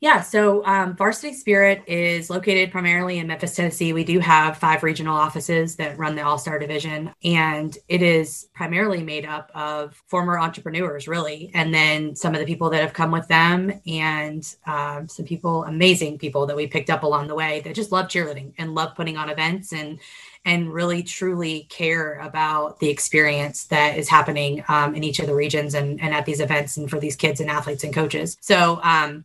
Yeah, 0.00 0.20
so 0.20 0.64
um, 0.66 0.96
Varsity 0.96 1.32
Spirit 1.32 1.82
is 1.86 2.28
located 2.28 2.70
primarily 2.70 3.18
in 3.18 3.26
Memphis, 3.26 3.54
Tennessee. 3.54 3.92
We 3.92 4.04
do 4.04 4.18
have 4.18 4.58
five 4.58 4.82
regional 4.82 5.16
offices 5.16 5.76
that 5.76 5.96
run 5.96 6.14
the 6.14 6.22
All 6.22 6.36
Star 6.36 6.58
Division, 6.58 7.12
and 7.22 7.76
it 7.88 8.02
is 8.02 8.48
primarily 8.54 9.02
made 9.02 9.24
up 9.24 9.50
of 9.54 9.94
former 10.08 10.38
entrepreneurs, 10.38 11.08
really, 11.08 11.50
and 11.54 11.72
then 11.72 12.14
some 12.16 12.34
of 12.34 12.40
the 12.40 12.46
people 12.46 12.70
that 12.70 12.82
have 12.82 12.92
come 12.92 13.10
with 13.10 13.26
them, 13.28 13.72
and 13.86 14.54
um, 14.66 15.08
some 15.08 15.24
people, 15.24 15.64
amazing 15.64 16.18
people 16.18 16.46
that 16.46 16.56
we 16.56 16.66
picked 16.66 16.90
up 16.90 17.02
along 17.02 17.28
the 17.28 17.34
way 17.34 17.60
that 17.60 17.74
just 17.74 17.92
love 17.92 18.08
cheerleading 18.08 18.52
and 18.58 18.74
love 18.74 18.94
putting 18.94 19.16
on 19.16 19.30
events 19.30 19.72
and 19.72 19.98
and 20.44 20.72
really 20.72 21.02
truly 21.02 21.66
care 21.70 22.18
about 22.18 22.78
the 22.78 22.90
experience 22.90 23.64
that 23.64 23.96
is 23.96 24.10
happening 24.10 24.62
um, 24.68 24.94
in 24.94 25.02
each 25.02 25.18
of 25.18 25.26
the 25.26 25.34
regions 25.34 25.72
and, 25.74 25.98
and 26.02 26.12
at 26.12 26.26
these 26.26 26.40
events 26.40 26.76
and 26.76 26.90
for 26.90 27.00
these 27.00 27.16
kids 27.16 27.40
and 27.40 27.48
athletes 27.48 27.82
and 27.82 27.94
coaches. 27.94 28.36
So, 28.42 28.78
um, 28.82 29.24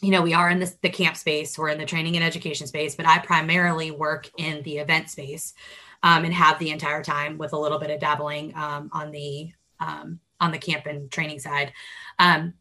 you 0.00 0.10
know, 0.10 0.22
we 0.22 0.34
are 0.34 0.50
in 0.50 0.58
this, 0.58 0.76
the 0.82 0.88
camp 0.88 1.16
space, 1.16 1.58
we're 1.58 1.68
in 1.70 1.78
the 1.78 1.84
training 1.84 2.16
and 2.16 2.24
education 2.24 2.66
space, 2.66 2.94
but 2.94 3.06
I 3.06 3.18
primarily 3.18 3.90
work 3.90 4.30
in 4.36 4.62
the 4.62 4.78
event 4.78 5.10
space 5.10 5.54
um, 6.02 6.24
and 6.24 6.32
have 6.32 6.58
the 6.58 6.70
entire 6.70 7.02
time 7.02 7.38
with 7.38 7.52
a 7.52 7.58
little 7.58 7.78
bit 7.78 7.90
of 7.90 8.00
dabbling 8.00 8.54
um, 8.54 8.90
on 8.92 9.10
the 9.10 9.52
um, 9.80 10.20
on 10.40 10.52
the 10.52 10.58
camp 10.58 10.86
and 10.86 11.10
training 11.10 11.38
side. 11.40 11.72
Um, 12.18 12.54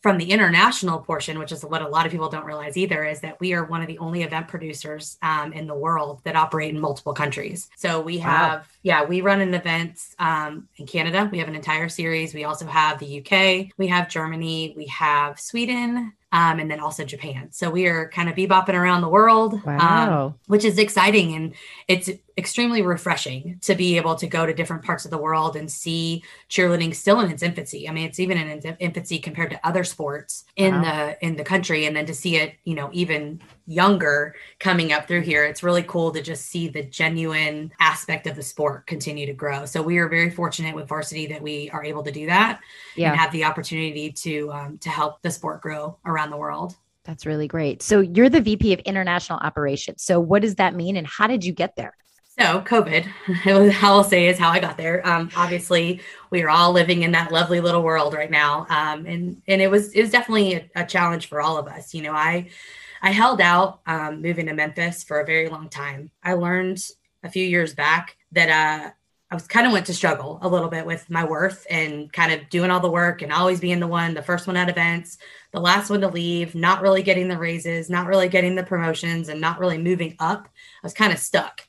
from 0.00 0.16
the 0.16 0.30
international 0.30 1.00
portion, 1.00 1.40
which 1.40 1.50
is 1.50 1.64
what 1.64 1.82
a 1.82 1.88
lot 1.88 2.06
of 2.06 2.12
people 2.12 2.28
don't 2.28 2.44
realize 2.44 2.76
either, 2.76 3.04
is 3.04 3.20
that 3.20 3.38
we 3.40 3.52
are 3.52 3.64
one 3.64 3.80
of 3.80 3.88
the 3.88 3.98
only 3.98 4.22
event 4.22 4.46
producers 4.46 5.18
um, 5.22 5.52
in 5.52 5.66
the 5.66 5.74
world 5.74 6.20
that 6.22 6.36
operate 6.36 6.72
in 6.72 6.80
multiple 6.80 7.12
countries. 7.12 7.68
So 7.76 8.00
we 8.00 8.18
Wow. 8.18 8.24
have, 8.24 8.68
yeah, 8.84 9.04
we 9.04 9.22
run 9.22 9.40
an 9.40 9.54
events 9.54 10.14
um, 10.20 10.68
in 10.76 10.86
Canada. 10.86 11.28
We 11.32 11.38
have 11.38 11.48
an 11.48 11.56
entire 11.56 11.88
series. 11.88 12.32
We 12.32 12.44
also 12.44 12.66
have 12.66 13.00
the 13.00 13.18
UK. 13.18 13.72
We 13.76 13.88
have 13.88 14.08
Germany. 14.08 14.74
We 14.76 14.86
have 14.86 15.40
Sweden. 15.40 16.12
Um, 16.30 16.58
and 16.58 16.70
then 16.70 16.80
also 16.80 17.04
Japan. 17.04 17.48
So 17.52 17.70
we 17.70 17.86
are 17.86 18.08
kind 18.10 18.28
of 18.28 18.34
bebopping 18.34 18.74
around 18.74 19.00
the 19.00 19.08
world, 19.08 19.54
um, 19.54 19.62
wow. 19.64 20.26
um, 20.26 20.34
which 20.46 20.64
is 20.64 20.78
exciting. 20.78 21.34
And 21.34 21.54
it's 21.88 22.10
extremely 22.36 22.82
refreshing 22.82 23.58
to 23.62 23.74
be 23.74 23.96
able 23.96 24.14
to 24.16 24.26
go 24.26 24.44
to 24.44 24.52
different 24.52 24.84
parts 24.84 25.04
of 25.04 25.10
the 25.10 25.18
world 25.18 25.56
and 25.56 25.70
see 25.70 26.22
cheerleading 26.50 26.94
still 26.94 27.20
in 27.20 27.30
its 27.30 27.42
infancy. 27.42 27.88
I 27.88 27.92
mean, 27.92 28.06
it's 28.06 28.20
even 28.20 28.36
in 28.36 28.48
its 28.48 28.66
infancy 28.78 29.18
compared 29.18 29.50
to 29.50 29.66
other 29.66 29.84
sports 29.84 30.44
in 30.54 30.74
wow. 30.74 30.82
the 30.82 31.26
in 31.26 31.36
the 31.36 31.44
country, 31.44 31.86
and 31.86 31.96
then 31.96 32.06
to 32.06 32.14
see 32.14 32.36
it, 32.36 32.56
you 32.64 32.74
know, 32.74 32.90
even 32.92 33.40
younger 33.68 34.34
coming 34.58 34.92
up 34.92 35.06
through 35.06 35.20
here, 35.20 35.44
it's 35.44 35.62
really 35.62 35.82
cool 35.82 36.10
to 36.10 36.22
just 36.22 36.46
see 36.46 36.68
the 36.68 36.82
genuine 36.82 37.70
aspect 37.78 38.26
of 38.26 38.34
the 38.34 38.42
sport 38.42 38.86
continue 38.86 39.26
to 39.26 39.34
grow. 39.34 39.66
So 39.66 39.82
we 39.82 39.98
are 39.98 40.08
very 40.08 40.30
fortunate 40.30 40.74
with 40.74 40.88
varsity 40.88 41.26
that 41.26 41.42
we 41.42 41.68
are 41.70 41.84
able 41.84 42.02
to 42.02 42.10
do 42.10 42.26
that 42.26 42.60
yeah. 42.96 43.10
and 43.10 43.20
have 43.20 43.30
the 43.30 43.44
opportunity 43.44 44.10
to 44.10 44.50
um, 44.52 44.78
to 44.78 44.88
help 44.88 45.22
the 45.22 45.30
sport 45.30 45.60
grow 45.60 45.98
around 46.06 46.30
the 46.30 46.36
world. 46.36 46.76
That's 47.04 47.26
really 47.26 47.48
great. 47.48 47.82
So 47.82 48.00
you're 48.00 48.28
the 48.28 48.40
VP 48.40 48.72
of 48.72 48.80
International 48.80 49.38
Operations. 49.38 50.02
So 50.02 50.18
what 50.18 50.42
does 50.42 50.56
that 50.56 50.74
mean, 50.74 50.96
and 50.96 51.06
how 51.06 51.26
did 51.26 51.44
you 51.44 51.52
get 51.52 51.76
there? 51.76 51.94
So 52.38 52.60
COVID, 52.60 53.06
I'll 53.82 54.04
say 54.04 54.28
is 54.28 54.38
how 54.38 54.50
I 54.50 54.60
got 54.60 54.76
there. 54.76 55.06
Um, 55.06 55.28
obviously, 55.36 56.00
we 56.30 56.42
are 56.42 56.48
all 56.48 56.72
living 56.72 57.02
in 57.02 57.12
that 57.12 57.32
lovely 57.32 57.60
little 57.60 57.82
world 57.82 58.14
right 58.14 58.30
now, 58.30 58.66
um, 58.70 59.06
and 59.06 59.42
and 59.48 59.60
it 59.60 59.70
was 59.70 59.92
it 59.92 60.00
was 60.00 60.10
definitely 60.10 60.54
a, 60.54 60.70
a, 60.76 60.86
challenge 60.86 61.26
for 61.26 61.40
all 61.40 61.58
of 61.58 61.66
us. 61.66 61.92
You 61.94 62.02
know, 62.02 62.12
I 62.12 62.48
I 63.02 63.10
held 63.10 63.40
out 63.40 63.80
um, 63.86 64.22
moving 64.22 64.46
to 64.46 64.54
Memphis 64.54 65.04
for 65.04 65.20
a 65.20 65.26
very 65.26 65.48
long 65.48 65.68
time. 65.68 66.10
I 66.22 66.34
learned 66.34 66.82
a 67.22 67.30
few 67.30 67.44
years 67.44 67.74
back 67.74 68.16
that 68.32 68.48
uh, 68.48 68.90
I 69.30 69.34
was 69.34 69.46
kind 69.46 69.66
of 69.66 69.72
went 69.72 69.86
to 69.86 69.94
struggle 69.94 70.38
a 70.40 70.48
little 70.48 70.70
bit 70.70 70.86
with 70.86 71.08
my 71.10 71.24
worth 71.24 71.66
and 71.68 72.10
kind 72.12 72.32
of 72.32 72.48
doing 72.48 72.70
all 72.70 72.80
the 72.80 72.90
work 72.90 73.20
and 73.20 73.30
always 73.30 73.60
being 73.60 73.78
the 73.78 73.86
one, 73.86 74.14
the 74.14 74.22
first 74.22 74.46
one 74.46 74.56
at 74.56 74.70
events, 74.70 75.18
the 75.52 75.60
last 75.60 75.90
one 75.90 76.00
to 76.00 76.08
leave, 76.08 76.54
not 76.54 76.80
really 76.80 77.02
getting 77.02 77.28
the 77.28 77.36
raises, 77.36 77.90
not 77.90 78.06
really 78.06 78.28
getting 78.28 78.54
the 78.54 78.62
promotions, 78.62 79.28
and 79.28 79.40
not 79.40 79.58
really 79.58 79.76
moving 79.76 80.16
up. 80.18 80.46
I 80.46 80.86
was 80.86 80.94
kind 80.94 81.12
of 81.12 81.18
stuck. 81.18 81.60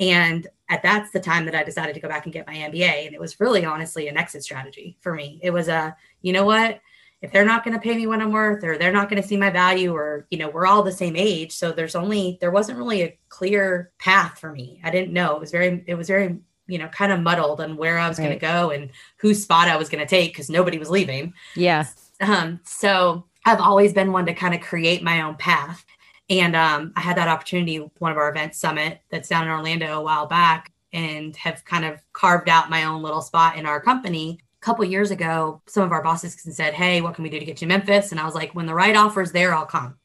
And 0.00 0.46
at 0.70 0.82
that's 0.82 1.10
the 1.10 1.20
time 1.20 1.44
that 1.44 1.54
I 1.54 1.64
decided 1.64 1.94
to 1.94 2.00
go 2.00 2.08
back 2.08 2.24
and 2.24 2.32
get 2.32 2.46
my 2.46 2.54
MBA. 2.54 3.06
And 3.06 3.14
it 3.14 3.20
was 3.20 3.38
really 3.38 3.64
honestly 3.64 4.08
an 4.08 4.16
exit 4.16 4.42
strategy 4.42 4.96
for 5.00 5.14
me. 5.14 5.38
It 5.42 5.50
was 5.50 5.68
a, 5.68 5.94
you 6.22 6.32
know 6.32 6.46
what? 6.46 6.80
If 7.22 7.32
they're 7.32 7.44
not 7.44 7.64
going 7.64 7.74
to 7.74 7.80
pay 7.80 7.96
me 7.96 8.06
what 8.06 8.20
I'm 8.20 8.32
worth, 8.32 8.62
or 8.64 8.76
they're 8.76 8.92
not 8.92 9.08
going 9.08 9.22
to 9.22 9.26
see 9.26 9.36
my 9.36 9.48
value, 9.48 9.94
or, 9.94 10.26
you 10.30 10.38
know, 10.38 10.50
we're 10.50 10.66
all 10.66 10.82
the 10.82 10.92
same 10.92 11.16
age. 11.16 11.52
So 11.52 11.72
there's 11.72 11.94
only, 11.94 12.36
there 12.40 12.50
wasn't 12.50 12.78
really 12.78 13.02
a 13.02 13.18
clear 13.28 13.92
path 13.98 14.38
for 14.38 14.52
me. 14.52 14.80
I 14.84 14.90
didn't 14.90 15.12
know. 15.12 15.36
It 15.36 15.40
was 15.40 15.52
very, 15.52 15.84
it 15.86 15.94
was 15.94 16.08
very 16.08 16.38
you 16.66 16.78
know, 16.78 16.88
kind 16.88 17.12
of 17.12 17.20
muddled 17.20 17.60
on 17.60 17.76
where 17.76 17.98
I 17.98 18.08
was 18.08 18.18
right. 18.18 18.26
going 18.26 18.38
to 18.38 18.46
go 18.46 18.70
and 18.70 18.90
whose 19.18 19.42
spot 19.42 19.68
I 19.68 19.76
was 19.76 19.88
going 19.88 20.00
to 20.00 20.08
take 20.08 20.32
because 20.32 20.48
nobody 20.48 20.78
was 20.78 20.90
leaving. 20.90 21.34
Yeah. 21.56 21.86
Um, 22.20 22.60
so 22.64 23.26
I've 23.44 23.60
always 23.60 23.92
been 23.92 24.12
one 24.12 24.26
to 24.26 24.34
kind 24.34 24.54
of 24.54 24.60
create 24.60 25.02
my 25.02 25.22
own 25.22 25.34
path. 25.34 25.84
And 26.30 26.54
um, 26.56 26.92
I 26.96 27.00
had 27.00 27.16
that 27.16 27.28
opportunity, 27.28 27.78
one 27.98 28.12
of 28.12 28.16
our 28.16 28.30
events 28.30 28.58
summit 28.58 29.00
that's 29.10 29.28
down 29.28 29.44
in 29.44 29.50
Orlando 29.50 29.98
a 29.98 30.02
while 30.02 30.26
back, 30.26 30.72
and 30.92 31.34
have 31.36 31.64
kind 31.64 31.84
of 31.84 32.00
carved 32.12 32.48
out 32.48 32.70
my 32.70 32.84
own 32.84 33.02
little 33.02 33.22
spot 33.22 33.56
in 33.56 33.66
our 33.66 33.80
company. 33.80 34.38
A 34.62 34.64
couple 34.64 34.84
years 34.84 35.10
ago, 35.10 35.60
some 35.66 35.82
of 35.82 35.92
our 35.92 36.02
bosses 36.02 36.36
said, 36.40 36.74
Hey, 36.74 37.00
what 37.00 37.14
can 37.14 37.24
we 37.24 37.30
do 37.30 37.38
to 37.38 37.44
get 37.44 37.60
you 37.60 37.66
to 37.66 37.74
Memphis? 37.74 38.12
And 38.12 38.20
I 38.20 38.24
was 38.24 38.34
like, 38.34 38.54
When 38.54 38.66
the 38.66 38.74
right 38.74 38.94
offer's 38.94 39.32
there, 39.32 39.54
I'll 39.54 39.66
come. 39.66 39.96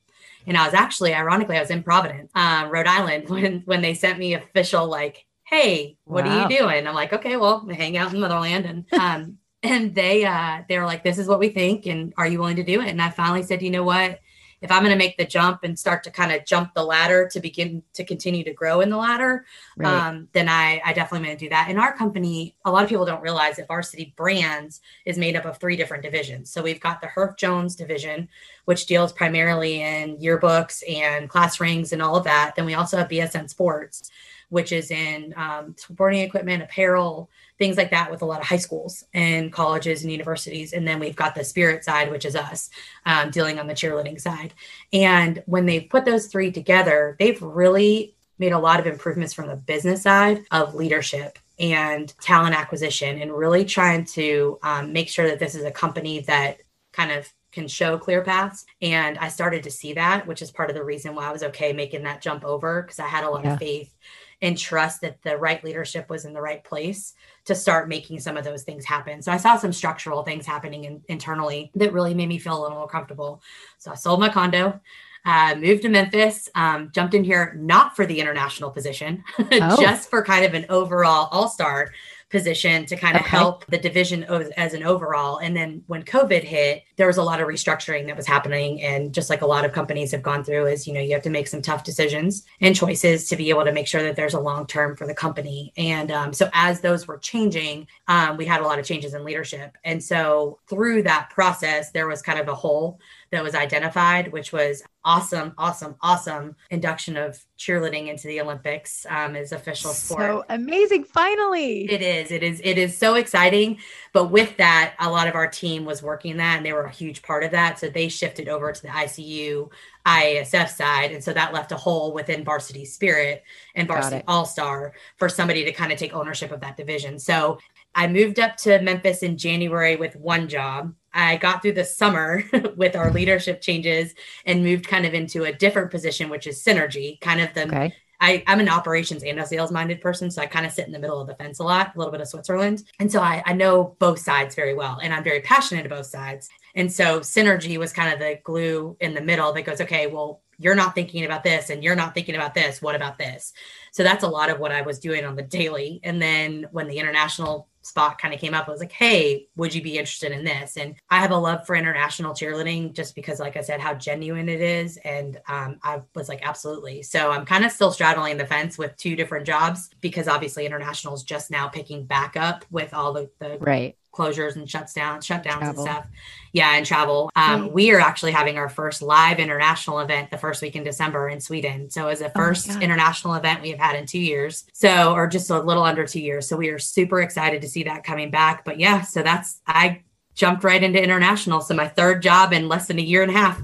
And 0.48 0.58
I 0.58 0.66
was 0.66 0.74
actually, 0.74 1.14
ironically, 1.14 1.58
I 1.58 1.62
was 1.62 1.72
in 1.72 1.84
Providence, 1.84 2.32
uh, 2.34 2.68
Rhode 2.72 2.88
Island, 2.88 3.30
when 3.30 3.62
when 3.66 3.82
they 3.82 3.94
sent 3.94 4.18
me 4.18 4.34
official 4.34 4.88
like, 4.88 5.26
hey, 5.44 5.98
what 6.04 6.26
wow. 6.26 6.32
are 6.32 6.42
you 6.42 6.58
doing? 6.58 6.88
I'm 6.88 6.96
like, 6.96 7.14
okay, 7.14 7.38
well, 7.38 7.68
hang 7.68 7.98
out 7.98 8.14
in 8.14 8.20
Motherland. 8.20 8.66
And 8.66 8.94
um, 9.00 9.38
and 9.64 9.94
they 9.94 10.24
uh 10.24 10.62
they 10.70 10.78
were 10.78 10.86
like, 10.86 11.04
this 11.04 11.18
is 11.18 11.28
what 11.28 11.40
we 11.40 11.50
think, 11.50 11.86
and 11.86 12.14
are 12.18 12.28
you 12.28 12.40
willing 12.40 12.56
to 12.58 12.64
do 12.64 12.82
it? 12.82 12.90
And 12.90 13.02
I 13.02 13.10
finally 13.10 13.44
said, 13.44 13.62
you 13.62 13.72
know 13.72 13.84
what? 13.84 14.20
If 14.62 14.72
I'm 14.72 14.82
going 14.82 14.92
to 14.92 14.98
make 14.98 15.18
the 15.18 15.26
jump 15.26 15.60
and 15.64 15.78
start 15.78 16.04
to 16.06 16.12
kind 16.12 16.32
of 16.32 16.46
jump 16.46 16.74
the 16.74 16.84
ladder 16.84 17.30
to 17.32 17.40
begin 17.40 17.84
to 17.94 18.04
continue 18.04 18.44
to 18.44 18.54
grow 18.54 18.82
in 18.82 18.90
the 18.90 18.98
ladder, 18.98 19.46
right. 19.76 20.08
um, 20.08 20.28
then 20.34 20.50
I, 20.50 20.82
I 20.84 20.94
definitely 20.94 21.28
going 21.28 21.38
to 21.38 21.46
do 21.46 21.50
that. 21.50 21.70
In 21.70 21.78
our 21.78 21.96
company, 21.96 22.56
a 22.66 22.72
lot 22.72 22.84
of 22.84 22.90
people 22.90 23.06
don't 23.06 23.22
realize 23.22 23.58
that 23.58 23.68
Varsity 23.68 24.14
Brands 24.18 24.82
is 25.06 25.18
made 25.18 25.36
up 25.36 25.46
of 25.46 25.58
three 25.58 25.76
different 25.76 26.04
divisions. 26.04 26.50
So 26.50 26.64
we've 26.64 26.80
got 26.80 27.02
the 27.02 27.08
Herff 27.08 27.38
Jones 27.38 27.76
division, 27.76 28.30
which 28.66 28.88
deals 28.88 29.14
primarily 29.14 29.82
in 29.82 30.18
yearbooks 30.18 30.82
and 30.90 31.30
class 31.30 31.60
rings 31.60 31.94
and 31.94 32.02
all 32.02 32.16
of 32.16 32.24
that. 32.24 32.56
Then 32.56 32.66
we 32.66 32.74
also 32.74 32.98
have 32.98 33.10
BSN 33.10 33.50
Sports, 33.50 34.10
which 34.50 34.72
is 34.72 34.92
in 34.92 35.34
um, 35.38 35.76
sporting 35.78 36.22
equipment, 36.22 36.64
apparel, 36.64 37.30
things 37.58 37.78
like 37.78 37.92
that, 37.92 38.12
with 38.12 38.22
a 38.22 38.26
lot 38.26 38.40
of 38.40 38.48
high 38.48 38.58
schools 38.58 39.04
and 39.14 39.52
colleges 39.52 40.04
and 40.04 40.12
universities. 40.12 40.74
And 40.74 40.88
then 40.88 41.00
we've 41.00 41.16
got 41.16 41.36
the 41.36 41.44
spirit 41.44 41.84
side, 41.84 42.12
which 42.12 42.26
is 42.26 42.36
us 42.36 42.70
um, 43.06 43.32
dealing 43.32 43.60
on 43.60 43.68
the 43.68 43.74
cheerleading 43.74 44.20
side. 44.20 44.54
And 44.94 45.44
when 45.46 45.66
they 45.66 45.82
put 45.82 46.06
those 46.06 46.28
three 46.28 46.52
together, 46.52 47.16
they've 47.20 47.42
really 47.42 48.16
made 48.40 48.52
a 48.52 48.60
lot 48.60 48.80
of 48.80 48.88
improvements 48.88 49.34
from 49.34 49.48
the 49.48 49.56
business 49.56 50.04
side 50.04 50.46
of 50.52 50.76
leadership 50.76 51.40
and 51.60 52.14
talent 52.22 52.56
acquisition 52.56 53.20
and 53.20 53.34
really 53.34 53.66
trying 53.66 54.06
to 54.06 54.60
um, 54.62 54.94
make 54.94 55.10
sure 55.10 55.28
that 55.28 55.40
this 55.40 55.56
is 55.56 55.64
a 55.64 55.72
company 55.72 56.22
that 56.22 56.60
kind 56.94 57.12
of 57.12 57.28
can 57.52 57.68
show 57.68 57.98
clear 57.98 58.22
paths. 58.22 58.66
And 58.82 59.18
I 59.18 59.30
started 59.30 59.64
to 59.64 59.72
see 59.72 59.94
that, 59.94 60.28
which 60.28 60.42
is 60.42 60.52
part 60.52 60.70
of 60.70 60.76
the 60.76 60.84
reason 60.84 61.16
why 61.16 61.28
I 61.28 61.32
was 61.32 61.44
okay 61.44 61.74
making 61.74 62.04
that 62.04 62.22
jump 62.22 62.46
over 62.46 62.84
because 62.84 63.00
I 63.00 63.08
had 63.08 63.24
a 63.24 63.30
lot 63.30 63.46
yeah. 63.46 63.54
of 63.54 63.60
faith 63.60 63.96
and 64.41 64.58
trust 64.58 65.01
that 65.01 65.22
the 65.24 65.38
right 65.38 65.63
leadership 65.63 66.10
was 66.10 66.25
in 66.25 66.34
the 66.34 66.41
right 66.41 66.63
place 66.63 67.15
to 67.46 67.56
start 67.56 67.89
making 67.89 68.20
some 68.20 68.38
of 68.38 68.44
those 68.44 68.63
things 68.63 68.86
happen. 68.86 69.22
So 69.22 69.32
I 69.32 69.38
saw 69.38 69.58
some 69.58 69.74
structural 69.74 70.24
things 70.24 70.46
happening 70.46 70.84
in, 70.84 71.01
internally 71.08 71.72
that 71.75 71.94
really 71.94 72.13
made 72.13 72.29
me 72.29 72.38
feel 72.38 72.60
a 72.60 72.62
little 72.62 72.77
more 72.77 72.88
comfortable. 72.88 73.41
So 73.77 73.91
I 73.91 73.96
sold 73.96 74.20
my 74.20 74.29
condo. 74.29 74.79
Uh, 75.25 75.56
moved 75.56 75.82
to 75.82 75.89
Memphis, 75.89 76.48
um, 76.56 76.89
jumped 76.94 77.13
in 77.13 77.22
here 77.22 77.53
not 77.60 77.98
for 77.98 78.06
the 78.06 78.17
international 78.17 78.70
position, 78.70 79.22
oh. 79.39 79.82
just 79.82 80.10
for 80.10 80.24
kind 80.24 80.46
of 80.46 80.53
an 80.53 80.65
overall 80.70 81.27
all 81.32 81.50
star 81.50 81.91
position 82.29 82.86
to 82.86 82.96
kind 82.98 83.15
of 83.15 83.22
okay. 83.22 83.29
help 83.29 83.65
the 83.67 83.77
division 83.77 84.24
as 84.57 84.74
an 84.74 84.84
overall. 84.84 85.38
And 85.38 85.55
then 85.55 85.84
when 85.88 86.03
COVID 86.03 86.43
hit, 86.43 86.84
there 86.98 87.07
was 87.07 87.17
a 87.17 87.24
lot 87.24 87.39
of 87.39 87.48
restructuring 87.48 88.05
that 88.07 88.17
was 88.17 88.27
happening. 88.27 88.81
And 88.81 89.13
just 89.13 89.29
like 89.29 89.41
a 89.41 89.46
lot 89.46 89.63
of 89.63 89.72
companies 89.72 90.12
have 90.12 90.24
gone 90.24 90.43
through, 90.43 90.67
is, 90.67 90.86
you 90.88 90.93
know, 90.93 91.00
you 91.00 91.13
have 91.13 91.24
to 91.24 91.29
make 91.29 91.48
some 91.48 91.62
tough 91.62 91.84
decisions 91.84 92.43
and 92.60 92.75
choices 92.75 93.29
to 93.29 93.38
be 93.38 93.50
able 93.50 93.63
to 93.63 93.72
make 93.72 93.88
sure 93.88 94.03
that 94.03 94.15
there's 94.15 94.34
a 94.34 94.39
long 94.39 94.67
term 94.67 94.98
for 94.98 95.07
the 95.07 95.13
company. 95.13 95.72
And 95.77 96.12
um, 96.12 96.34
so 96.34 96.50
as 96.53 96.81
those 96.81 97.07
were 97.07 97.17
changing, 97.17 97.88
um, 98.07 98.36
we 98.36 98.46
had 98.46 98.62
a 98.62 98.65
lot 98.65 98.79
of 98.79 98.86
changes 98.86 99.13
in 99.13 99.24
leadership. 99.24 99.77
And 99.86 100.03
so 100.03 100.60
through 100.67 101.03
that 101.03 101.29
process, 101.29 101.91
there 101.91 102.07
was 102.07 102.22
kind 102.22 102.39
of 102.39 102.50
a 102.50 102.55
hole 102.55 103.00
that 103.31 103.43
was 103.43 103.55
identified, 103.55 104.31
which 104.31 104.51
was 104.51 104.84
awesome, 105.03 105.53
awesome, 105.57 105.96
awesome 106.01 106.55
induction 106.69 107.15
of 107.17 107.43
cheerleading 107.57 108.07
into 108.07 108.27
the 108.27 108.41
Olympics 108.41 109.05
um, 109.10 109.36
as 109.36 109.51
official 109.51 109.91
sport. 109.91 110.22
So 110.22 110.43
amazing! 110.50 111.03
Finally, 111.03 111.91
it 111.91 112.01
is. 112.01 112.31
It 112.31 112.43
is. 112.43 112.62
It 112.63 112.77
is 112.77 112.98
so 112.98 113.15
exciting. 113.15 113.77
But 114.13 114.25
with 114.25 114.57
that, 114.57 114.96
a 115.00 115.10
lot 115.10 115.27
of 115.27 115.36
our 115.36 115.48
team 115.48 115.86
was 115.86 116.01
working 116.03 116.38
that, 116.38 116.57
and 116.57 116.65
they 116.65 116.74
were 116.74 116.84
a 116.84 116.91
huge 116.91 117.22
part 117.22 117.43
of 117.43 117.51
that. 117.51 117.79
So 117.79 117.89
they 117.89 118.10
shifted 118.10 118.50
over 118.50 118.72
to 118.72 118.81
the 118.81 118.88
ICU, 118.89 119.69
IASF 120.05 120.69
side, 120.69 121.12
and 121.12 121.24
so 121.24 121.34
that 121.34 121.53
left 121.53 121.72
a 121.72 121.77
hole 121.77 122.13
within 122.13 122.43
Varsity 122.43 122.86
Spirit 122.86 123.43
and 123.75 123.88
Varsity 123.88 124.24
All 124.27 124.46
Star 124.46 124.93
for 125.17 125.29
somebody 125.29 125.63
to 125.65 125.72
kind 125.72 125.91
of 125.91 125.98
take 125.98 126.13
ownership 126.13 126.51
of 126.51 126.62
that 126.62 126.77
division. 126.77 127.19
So 127.19 127.60
I 127.98 128.08
moved 128.08 128.39
up 128.39 128.56
to 128.58 128.80
Memphis 128.80 129.24
in 129.24 129.38
January 129.38 129.96
with 129.96 130.16
one 130.16 130.48
job 130.48 130.94
I 131.18 131.38
got 131.38 131.63
through 131.63 131.74
the 131.74 131.84
summer 131.84 132.44
with 132.77 132.96
our 132.96 133.12
leadership 133.12 133.60
changes 133.60 134.13
and 134.46 134.63
moved 134.63 134.88
kind 134.88 135.06
of 135.06 135.16
into 135.16 135.46
a 135.46 135.51
different 135.51 135.89
position, 135.89 136.30
which 136.30 136.46
is 136.46 136.63
synergy, 136.63 137.20
kind 137.22 137.42
of 137.42 137.54
the 137.56 137.66
okay. 137.68 137.94
I, 138.20 138.44
am 138.46 138.60
an 138.60 138.70
operations 138.70 139.24
and 139.24 139.39
a 139.39 139.46
sales 139.46 139.72
minded 139.72 140.00
person. 140.00 140.30
So 140.30 140.42
I 140.42 140.46
kind 140.46 140.66
of 140.66 140.72
sit 140.72 140.86
in 140.86 140.92
the 140.92 141.00
middle 141.00 141.20
of 141.20 141.27
the 141.27 141.36
fence 141.36 141.60
a 141.60 141.63
lot, 141.63 141.96
a 141.96 141.98
little 141.98 142.12
bit 142.12 142.22
of 142.22 142.27
Switzerland. 142.27 142.84
And 143.00 143.12
so 143.12 143.20
I, 143.20 143.44
I 143.46 143.54
know 143.54 143.96
both 144.00 144.20
sides 144.20 144.56
very 144.56 144.74
well 144.74 145.00
and 145.01 145.13
I'm 145.13 145.24
very 145.24 145.42
passionate 145.42 145.86
about 145.86 146.00
both 146.00 146.08
sides. 146.08 146.50
And 146.75 146.92
so 146.92 147.22
synergy 147.22 147.77
was 147.77 147.94
kind 147.94 148.13
of 148.13 148.20
the 148.20 148.39
glue 148.44 148.96
in 149.00 149.16
the 149.16 149.22
middle 149.22 149.54
that 149.54 149.63
goes, 149.63 149.82
okay, 149.82 150.08
well, 150.08 150.42
you're 150.60 150.76
not 150.76 150.96
thinking 150.96 151.26
about 151.26 151.44
this 151.44 151.70
and 151.70 151.84
you're 151.84 151.96
not 151.96 152.14
thinking 152.14 152.36
about 152.36 152.54
this. 152.54 152.82
What 152.82 152.96
about 152.96 153.18
this? 153.18 153.54
So 153.92 154.04
that's 154.04 154.24
a 154.24 154.28
lot 154.28 154.50
of 154.50 154.60
what 154.60 154.72
I 154.72 154.82
was 154.82 155.00
doing 155.00 155.26
on 155.26 155.36
the 155.36 155.44
daily. 155.44 156.00
And 156.04 156.22
then 156.22 156.68
when 156.72 156.88
the 156.88 156.98
international 156.98 157.68
spot 157.84 158.20
kind 158.20 158.34
of 158.34 158.40
came 158.40 158.54
up, 158.54 158.68
I 158.68 158.72
was 158.72 158.82
like, 158.82 158.92
hey, 158.92 159.48
would 159.56 159.74
you 159.74 159.82
be 159.82 159.98
interested 159.98 160.32
in 160.32 160.44
this? 160.44 160.78
And 160.78 160.96
I 161.10 161.20
have 161.20 161.32
a 161.32 161.38
love 161.38 161.66
for 161.66 161.76
international 161.76 162.34
cheerleading 162.34 162.94
just 162.94 163.16
because, 163.16 163.40
like 163.40 163.56
I 163.56 163.62
said, 163.62 163.80
how 163.80 163.94
genuine 163.94 164.50
it 164.50 164.62
is. 164.62 164.98
And 164.98 165.40
um, 165.48 165.78
I 165.84 166.02
was 166.14 166.28
like, 166.28 166.46
absolutely. 166.46 167.02
So 167.04 167.32
I'm 167.32 167.46
kind 167.46 167.64
of 167.64 167.72
still 167.72 167.92
straddling 167.92 168.38
the 168.38 168.46
fence 168.46 168.78
with 168.78 168.98
two 168.98 169.16
different 169.16 169.46
jobs 169.46 169.90
because 170.02 170.28
obviously 170.28 170.66
international 170.66 171.14
is 171.14 171.24
just 171.24 171.50
now 171.50 171.68
picking 171.68 172.06
back 172.06 172.36
up 172.36 172.66
with 172.70 172.94
all 172.94 173.14
the, 173.14 173.30
the 173.40 173.58
right 173.60 173.96
closures 174.18 174.56
and 174.56 174.70
shuts 174.70 174.94
down 174.94 175.20
shutdowns 175.20 175.60
travel. 175.60 175.68
and 175.68 175.80
stuff. 175.80 176.08
Yeah 176.54 176.76
and 176.76 176.86
travel. 176.86 177.30
Um, 177.36 177.72
we 177.72 177.92
are 177.92 178.00
actually 178.00 178.32
having 178.32 178.58
our 178.58 178.70
first 178.70 179.02
live 179.02 179.40
international 179.40 180.00
event 180.00 180.32
the 180.32 180.38
first 180.38 180.62
week 180.62 180.76
in 180.76 180.84
december 180.84 181.30
in 181.30 181.40
sweden. 181.40 181.90
So 181.90 182.08
as 182.08 182.22
a 182.22 182.28
oh 182.28 182.32
first 182.36 182.70
oh 182.72 182.80
international 182.80 183.36
event 183.36 183.62
we 183.62 183.70
have 183.70 183.80
had 183.80 183.96
in 183.96 184.06
two 184.06 184.20
years. 184.20 184.66
So 184.74 185.14
or 185.14 185.28
just 185.28 185.50
a 185.50 185.60
little 185.60 185.84
under 185.84 186.06
two 186.06 186.22
years. 186.22 186.48
So 186.48 186.58
we 186.58 186.70
are 186.70 186.80
super 186.80 187.22
excited 187.22 187.62
to 187.62 187.70
see 187.70 187.84
that 187.84 188.04
coming 188.04 188.32
back. 188.32 188.66
But 188.66 188.80
yeah 188.80 189.02
so 189.02 189.22
that's 189.22 189.62
i 189.68 190.02
jumped 190.34 190.64
right 190.64 190.84
into 190.84 191.04
international. 191.04 191.62
So 191.62 191.74
my 191.74 191.88
third 191.88 192.22
job 192.22 192.54
in 192.54 192.68
less 192.68 192.88
than 192.88 193.00
a 193.00 193.02
year 193.02 193.24
and 193.24 193.32
a 193.32 193.34
half 193.34 193.62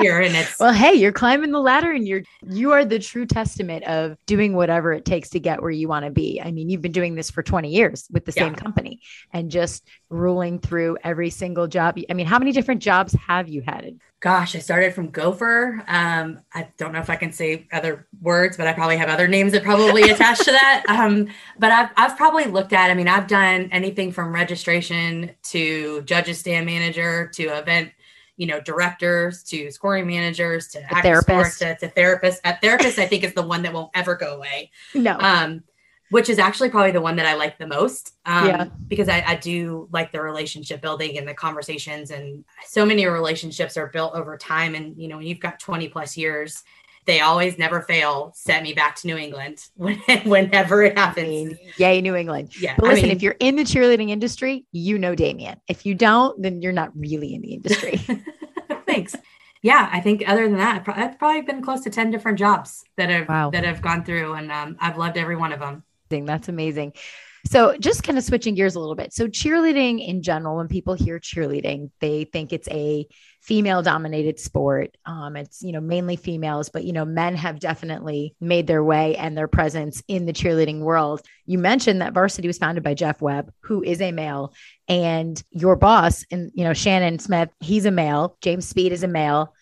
here 0.00 0.20
and 0.20 0.34
it's 0.34 0.58
well 0.58 0.72
hey 0.72 0.94
you're 0.94 1.12
climbing 1.12 1.52
the 1.52 1.60
ladder 1.60 1.92
and 1.92 2.06
you're 2.06 2.22
you 2.42 2.72
are 2.72 2.84
the 2.84 2.98
true 2.98 3.26
testament 3.26 3.84
of 3.84 4.16
doing 4.26 4.54
whatever 4.54 4.92
it 4.92 5.04
takes 5.04 5.30
to 5.30 5.40
get 5.40 5.62
where 5.62 5.70
you 5.70 5.88
want 5.88 6.04
to 6.04 6.10
be. 6.10 6.40
I 6.42 6.50
mean 6.50 6.68
you've 6.68 6.82
been 6.82 6.92
doing 6.92 7.14
this 7.14 7.30
for 7.30 7.42
20 7.42 7.70
years 7.70 8.06
with 8.10 8.24
the 8.24 8.32
same 8.32 8.54
company 8.54 9.00
and 9.32 9.50
just 9.50 9.86
ruling 10.08 10.58
through 10.58 10.98
every 11.04 11.30
single 11.30 11.66
job. 11.66 11.98
I 12.08 12.14
mean 12.14 12.26
how 12.26 12.38
many 12.38 12.52
different 12.52 12.82
jobs 12.82 13.12
have 13.26 13.48
you 13.48 13.62
had? 13.62 13.98
Gosh 14.20 14.54
i 14.54 14.58
started 14.58 14.94
from 14.94 15.10
gopher. 15.10 15.82
Um, 15.86 16.40
i 16.52 16.68
don't 16.76 16.92
know 16.92 17.00
if 17.00 17.10
i 17.10 17.16
can 17.16 17.32
say 17.32 17.66
other 17.72 18.06
words 18.20 18.56
but 18.56 18.66
i 18.66 18.72
probably 18.72 18.96
have 18.96 19.08
other 19.08 19.28
names 19.28 19.52
that 19.52 19.62
probably 19.62 20.02
attached 20.10 20.44
to 20.44 20.52
that. 20.52 20.84
Um, 20.88 21.28
but 21.58 21.72
I've, 21.72 21.90
I've 21.96 22.16
probably 22.16 22.44
looked 22.44 22.72
at 22.72 22.90
i 22.90 22.94
mean 22.94 23.08
i've 23.08 23.26
done 23.26 23.68
anything 23.72 24.12
from 24.12 24.32
registration 24.32 25.30
to 25.44 26.02
judges 26.02 26.38
stand 26.38 26.66
manager 26.66 27.30
to 27.34 27.44
event 27.44 27.92
you 28.40 28.46
know, 28.46 28.58
directors 28.58 29.42
to 29.42 29.70
scoring 29.70 30.06
managers 30.06 30.68
to 30.68 30.80
therapists 30.80 31.58
to, 31.58 31.76
to 31.76 31.94
therapists. 31.94 32.38
At 32.42 32.62
therapist, 32.62 32.98
I 32.98 33.06
think 33.06 33.22
is 33.22 33.34
the 33.34 33.42
one 33.42 33.60
that 33.64 33.74
won't 33.74 33.90
ever 33.92 34.14
go 34.14 34.34
away. 34.34 34.70
No. 34.94 35.18
Um, 35.20 35.62
which 36.08 36.30
is 36.30 36.38
actually 36.38 36.70
probably 36.70 36.90
the 36.90 37.02
one 37.02 37.16
that 37.16 37.26
I 37.26 37.34
like 37.34 37.58
the 37.58 37.66
most. 37.66 38.14
Um, 38.24 38.46
yeah. 38.46 38.64
because 38.88 39.10
I, 39.10 39.22
I 39.26 39.36
do 39.36 39.88
like 39.92 40.10
the 40.10 40.22
relationship 40.22 40.80
building 40.80 41.18
and 41.18 41.28
the 41.28 41.34
conversations 41.34 42.10
and 42.10 42.42
so 42.64 42.86
many 42.86 43.04
relationships 43.04 43.76
are 43.76 43.88
built 43.88 44.14
over 44.14 44.38
time. 44.38 44.74
And, 44.74 44.96
you 44.96 45.06
know, 45.06 45.18
when 45.18 45.26
you've 45.26 45.38
got 45.38 45.60
20 45.60 45.88
plus 45.90 46.16
years, 46.16 46.64
they 47.06 47.20
always 47.20 47.58
never 47.58 47.82
fail 47.82 48.32
set 48.34 48.62
me 48.62 48.72
back 48.72 48.96
to 48.96 49.06
New 49.06 49.16
England 49.16 49.58
whenever 49.76 50.82
it 50.82 50.96
happens. 50.96 51.58
Yay, 51.76 52.00
New 52.00 52.14
England. 52.14 52.50
Yeah. 52.60 52.74
But 52.76 52.88
listen, 52.88 53.04
I 53.04 53.08
mean, 53.08 53.16
if 53.16 53.22
you're 53.22 53.36
in 53.40 53.56
the 53.56 53.64
cheerleading 53.64 54.10
industry, 54.10 54.66
you 54.72 54.98
know 54.98 55.14
Damianne. 55.14 55.60
If 55.68 55.86
you 55.86 55.94
don't, 55.94 56.40
then 56.40 56.62
you're 56.62 56.72
not 56.72 56.90
really 56.96 57.34
in 57.34 57.42
the 57.42 57.54
industry. 57.54 57.96
Thanks. 58.86 59.16
Yeah, 59.62 59.88
I 59.92 60.00
think 60.00 60.24
other 60.26 60.48
than 60.48 60.56
that, 60.56 60.84
I've 60.88 61.18
probably 61.18 61.42
been 61.42 61.62
close 61.62 61.82
to 61.82 61.90
10 61.90 62.10
different 62.10 62.38
jobs 62.38 62.82
that 62.96 63.10
have 63.10 63.28
wow. 63.28 63.50
that 63.50 63.64
have 63.64 63.82
gone 63.82 64.04
through 64.04 64.32
and 64.34 64.50
um, 64.50 64.76
I've 64.80 64.96
loved 64.96 65.18
every 65.18 65.36
one 65.36 65.52
of 65.52 65.60
them. 65.60 65.84
That's 66.08 66.48
amazing. 66.48 66.94
So, 67.46 67.76
just 67.76 68.02
kind 68.02 68.18
of 68.18 68.24
switching 68.24 68.54
gears 68.54 68.74
a 68.74 68.80
little 68.80 68.94
bit. 68.94 69.12
So, 69.12 69.26
cheerleading 69.26 70.06
in 70.06 70.22
general, 70.22 70.56
when 70.56 70.68
people 70.68 70.94
hear 70.94 71.18
cheerleading, 71.18 71.90
they 72.00 72.24
think 72.24 72.52
it's 72.52 72.68
a 72.68 73.06
female 73.40 73.82
dominated 73.82 74.38
sport. 74.38 74.96
Um, 75.06 75.36
it's, 75.36 75.62
you 75.62 75.72
know, 75.72 75.80
mainly 75.80 76.16
females, 76.16 76.68
but, 76.68 76.84
you 76.84 76.92
know, 76.92 77.06
men 77.06 77.34
have 77.36 77.58
definitely 77.58 78.34
made 78.40 78.66
their 78.66 78.84
way 78.84 79.16
and 79.16 79.36
their 79.36 79.48
presence 79.48 80.02
in 80.08 80.26
the 80.26 80.32
cheerleading 80.32 80.80
world. 80.80 81.22
You 81.46 81.58
mentioned 81.58 82.02
that 82.02 82.12
varsity 82.12 82.48
was 82.48 82.58
founded 82.58 82.84
by 82.84 82.94
Jeff 82.94 83.22
Webb, 83.22 83.52
who 83.60 83.82
is 83.82 84.02
a 84.02 84.12
male, 84.12 84.52
and 84.88 85.42
your 85.50 85.76
boss, 85.76 86.24
and, 86.30 86.50
you 86.54 86.64
know, 86.64 86.74
Shannon 86.74 87.18
Smith, 87.18 87.48
he's 87.60 87.86
a 87.86 87.90
male, 87.90 88.36
James 88.42 88.68
Speed 88.68 88.92
is 88.92 89.02
a 89.02 89.08
male 89.08 89.54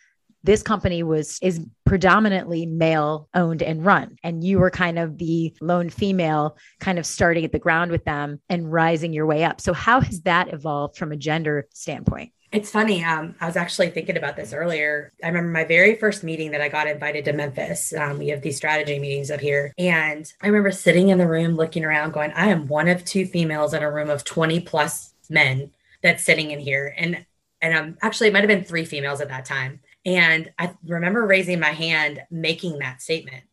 this 0.49 0.63
company 0.63 1.03
was 1.03 1.39
is 1.43 1.61
predominantly 1.85 2.65
male 2.65 3.29
owned 3.35 3.63
and 3.63 3.85
run 3.85 4.17
and 4.25 4.43
you 4.43 4.59
were 4.59 4.71
kind 4.71 4.99
of 4.99 5.19
the 5.19 5.55
lone 5.61 5.91
female 5.91 6.57
kind 6.81 6.99
of 6.99 7.05
starting 7.05 7.45
at 7.45 7.53
the 7.53 7.59
ground 7.59 7.91
with 7.91 8.03
them 8.07 8.41
and 8.49 8.73
rising 8.73 9.13
your 9.13 9.27
way 9.27 9.45
up 9.45 9.61
so 9.61 9.75
how 9.75 10.01
has 10.01 10.23
that 10.23 10.51
evolved 10.55 10.97
from 10.97 11.13
a 11.13 11.17
gender 11.17 11.69
standpoint 11.75 12.33
it's 12.51 12.71
funny. 12.71 13.05
Um, 13.05 13.35
I 13.43 13.47
was 13.47 13.57
actually 13.57 13.91
thinking 13.91 14.17
about 14.17 14.37
this 14.37 14.55
earlier. 14.55 15.13
I 15.23 15.27
remember 15.27 15.51
my 15.51 15.65
very 15.65 15.97
first 15.97 16.25
meeting 16.25 16.53
that 16.53 16.63
I 16.63 16.71
got 16.71 16.87
invited 16.87 17.27
to 17.27 17.35
Memphis. 17.35 17.93
Um, 17.93 18.17
we 18.17 18.29
have 18.29 18.41
these 18.41 18.57
strategy 18.57 18.99
meetings 18.99 19.31
up 19.31 19.41
here. 19.41 19.75
And 19.77 20.33
I 20.41 20.47
remember 20.47 20.71
sitting 20.73 21.11
in 21.11 21.19
the 21.19 21.29
room 21.29 21.57
looking 21.57 21.85
around, 21.85 22.15
going, 22.15 22.33
I 22.33 22.47
am 22.47 22.67
one 22.67 22.89
of 22.89 23.05
two 23.05 23.27
females 23.27 23.75
in 23.75 23.83
a 23.83 23.93
room 23.93 24.09
of 24.09 24.25
20 24.25 24.61
plus 24.61 25.13
men 25.29 25.73
that's 26.03 26.25
sitting 26.25 26.51
in 26.51 26.59
here. 26.59 26.95
And 26.97 27.27
and 27.61 27.75
um, 27.75 27.99
actually, 28.03 28.29
it 28.29 28.33
might 28.33 28.41
have 28.41 28.49
been 28.49 28.65
three 28.65 28.85
females 28.85 29.21
at 29.21 29.29
that 29.29 29.45
time. 29.45 29.81
And 30.17 30.51
I 30.59 30.75
remember 30.87 31.27
raising 31.27 31.61
my 31.61 31.73
hand, 31.73 32.23
making 32.31 32.79
that 32.79 33.03
statement 33.03 33.45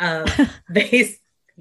of 0.00 0.28
base. 0.72 1.18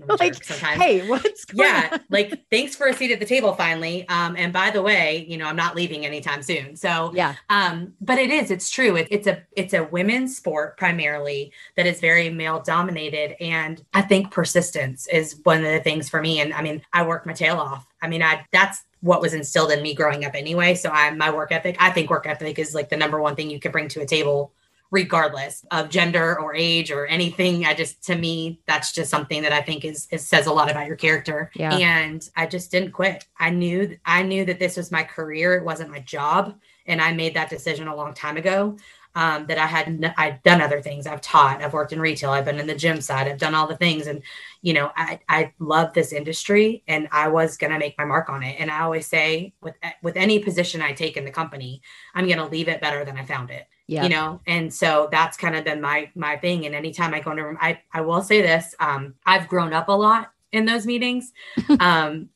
like, 0.08 0.46
hey, 0.46 1.06
what's 1.10 1.46
yeah, 1.54 1.98
like 2.10 2.46
thanks 2.50 2.74
for 2.74 2.88
a 2.88 2.94
seat 2.94 3.12
at 3.12 3.20
the 3.20 3.26
table 3.26 3.54
finally. 3.54 4.08
Um, 4.08 4.38
and 4.38 4.54
by 4.54 4.72
the 4.72 4.82
way, 4.82 5.26
you 5.28 5.36
know, 5.36 5.46
I'm 5.46 5.58
not 5.58 5.76
leaving 5.76 6.06
anytime 6.06 6.42
soon. 6.42 6.78
So 6.78 7.12
yeah, 7.14 7.36
um, 7.50 7.96
but 8.00 8.18
it 8.18 8.30
is, 8.30 8.50
it's 8.50 8.70
true. 8.70 8.96
It, 8.96 9.10
it's 9.12 9.28
a 9.28 9.44
it's 9.58 9.74
a 9.74 9.84
women's 9.84 10.38
sport 10.38 10.78
primarily 10.78 11.52
that 11.76 11.86
is 11.86 12.00
very 12.00 12.30
male 12.30 12.62
dominated, 12.62 13.36
and 13.44 13.84
I 13.94 14.02
think 14.02 14.32
persistence 14.32 15.06
is 15.08 15.42
one 15.44 15.58
of 15.58 15.72
the 15.74 15.82
things 15.82 16.08
for 16.08 16.22
me. 16.22 16.40
And 16.40 16.54
I 16.54 16.62
mean, 16.62 16.82
I 16.94 17.06
work 17.06 17.26
my 17.26 17.34
tail 17.34 17.58
off. 17.58 17.86
I 18.02 18.08
mean, 18.08 18.24
I 18.24 18.46
that's 18.54 18.82
what 19.02 19.22
was 19.22 19.34
instilled 19.34 19.72
in 19.72 19.82
me 19.82 19.94
growing 19.94 20.26
up 20.26 20.36
anyway. 20.36 20.76
So 20.76 20.90
I'm 20.90 21.18
my 21.18 21.32
work 21.32 21.52
ethic. 21.52 21.78
I 21.80 21.92
think 21.92 22.10
work 22.10 22.28
ethic 22.28 22.60
is 22.60 22.76
like 22.76 22.90
the 22.90 22.98
number 22.98 23.22
one 23.22 23.36
thing 23.36 23.50
you 23.50 23.60
can 23.60 23.72
bring 23.72 23.88
to 23.90 24.02
a 24.02 24.06
table 24.06 24.54
regardless 24.92 25.64
of 25.70 25.90
gender 25.90 26.40
or 26.40 26.56
age 26.56 26.92
or 26.92 27.06
anything. 27.06 27.66
I 27.66 27.76
just 27.76 28.04
to 28.06 28.16
me, 28.16 28.60
that's 28.66 28.92
just 28.92 29.12
something 29.12 29.44
that 29.44 29.54
I 29.54 29.62
think 29.62 29.86
is, 29.86 30.08
is 30.12 30.28
says 30.28 30.48
a 30.48 30.54
lot 30.54 30.72
about 30.72 30.88
your 30.88 30.96
character. 30.96 31.52
Yeah. 31.56 31.76
And 31.76 32.28
I 32.36 32.48
just 32.48 32.72
didn't 32.72 32.92
quit. 32.92 33.26
I 33.40 33.52
knew 33.52 33.98
I 34.06 34.24
knew 34.24 34.46
that 34.46 34.60
this 34.60 34.78
was 34.78 34.92
my 34.92 35.04
career. 35.04 35.54
It 35.56 35.64
wasn't 35.64 35.92
my 35.92 36.00
job. 36.00 36.56
And 36.88 37.02
I 37.02 37.14
made 37.14 37.36
that 37.36 37.52
decision 37.52 37.88
a 37.88 37.96
long 37.96 38.14
time 38.16 38.38
ago 38.38 38.78
um, 39.16 39.48
that 39.48 39.58
I 39.58 39.66
had 39.66 40.14
I'd 40.18 40.42
done 40.44 40.62
other 40.62 40.82
things. 40.82 41.08
I've 41.08 41.22
taught, 41.22 41.62
I've 41.62 41.74
worked 41.74 41.94
in 41.94 42.00
retail, 42.00 42.32
I've 42.32 42.46
been 42.46 42.60
in 42.60 42.68
the 42.68 42.76
gym 42.76 43.02
side, 43.02 43.28
I've 43.28 43.40
done 43.40 43.56
all 43.56 43.68
the 43.68 43.78
things, 43.78 44.08
and 44.08 44.22
you 44.62 44.74
know 44.74 44.92
I 44.96 45.20
I 45.28 45.54
love 45.60 45.94
this 45.94 46.14
industry, 46.14 46.84
and 46.88 47.08
I 47.12 47.28
was 47.28 47.58
gonna 47.58 47.80
make 47.80 47.98
my 47.98 48.06
mark 48.06 48.30
on 48.30 48.44
it. 48.44 48.58
And 48.60 48.70
I 48.70 48.82
always 48.82 49.08
say 49.08 49.54
with 49.62 49.76
with 50.02 50.16
any 50.16 50.40
position 50.40 50.82
I 50.82 50.94
take 50.94 51.18
in 51.18 51.26
the 51.26 51.32
company, 51.32 51.82
I'm 52.14 52.28
gonna 52.28 52.48
leave 52.48 52.68
it 52.68 52.82
better 52.82 53.04
than 53.04 53.18
I 53.18 53.26
found 53.26 53.50
it. 53.50 53.68
Yeah. 53.88 54.04
You 54.04 54.10
know, 54.10 54.42
and 54.46 54.72
so 54.72 55.10
that's 55.12 55.36
kind 55.36 55.56
of 55.56 55.64
been 55.64 55.82
my 55.82 56.12
my 56.14 56.38
thing. 56.38 56.66
And 56.66 56.76
anytime 56.76 57.14
I 57.14 57.22
go 57.22 57.32
into 57.32 57.44
room, 57.44 57.58
I 57.60 57.82
I 57.92 58.02
will 58.02 58.22
say 58.22 58.42
this: 58.42 58.76
um, 58.80 59.16
I've 59.26 59.48
grown 59.48 59.74
up 59.74 59.90
a 59.90 59.94
lot 59.94 60.32
in 60.52 60.66
those 60.66 60.86
meetings. 60.86 61.34
um, 61.80 62.30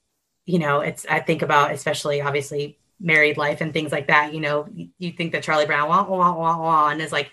you 0.45 0.59
know, 0.59 0.81
it's 0.81 1.05
I 1.05 1.19
think 1.19 1.43
about 1.43 1.71
especially 1.71 2.21
obviously 2.21 2.79
married 3.03 3.37
life 3.37 3.61
and 3.61 3.73
things 3.73 3.91
like 3.91 4.07
that. 4.07 4.33
You 4.33 4.39
know, 4.39 4.67
you, 4.97 5.11
think 5.11 5.33
that 5.33 5.43
Charlie 5.43 5.65
Brown 5.65 5.89
wah, 5.89 6.07
wah, 6.07 6.35
wah, 6.35 6.57
wah, 6.57 6.89
and 6.89 7.01
is 7.01 7.11
like, 7.11 7.29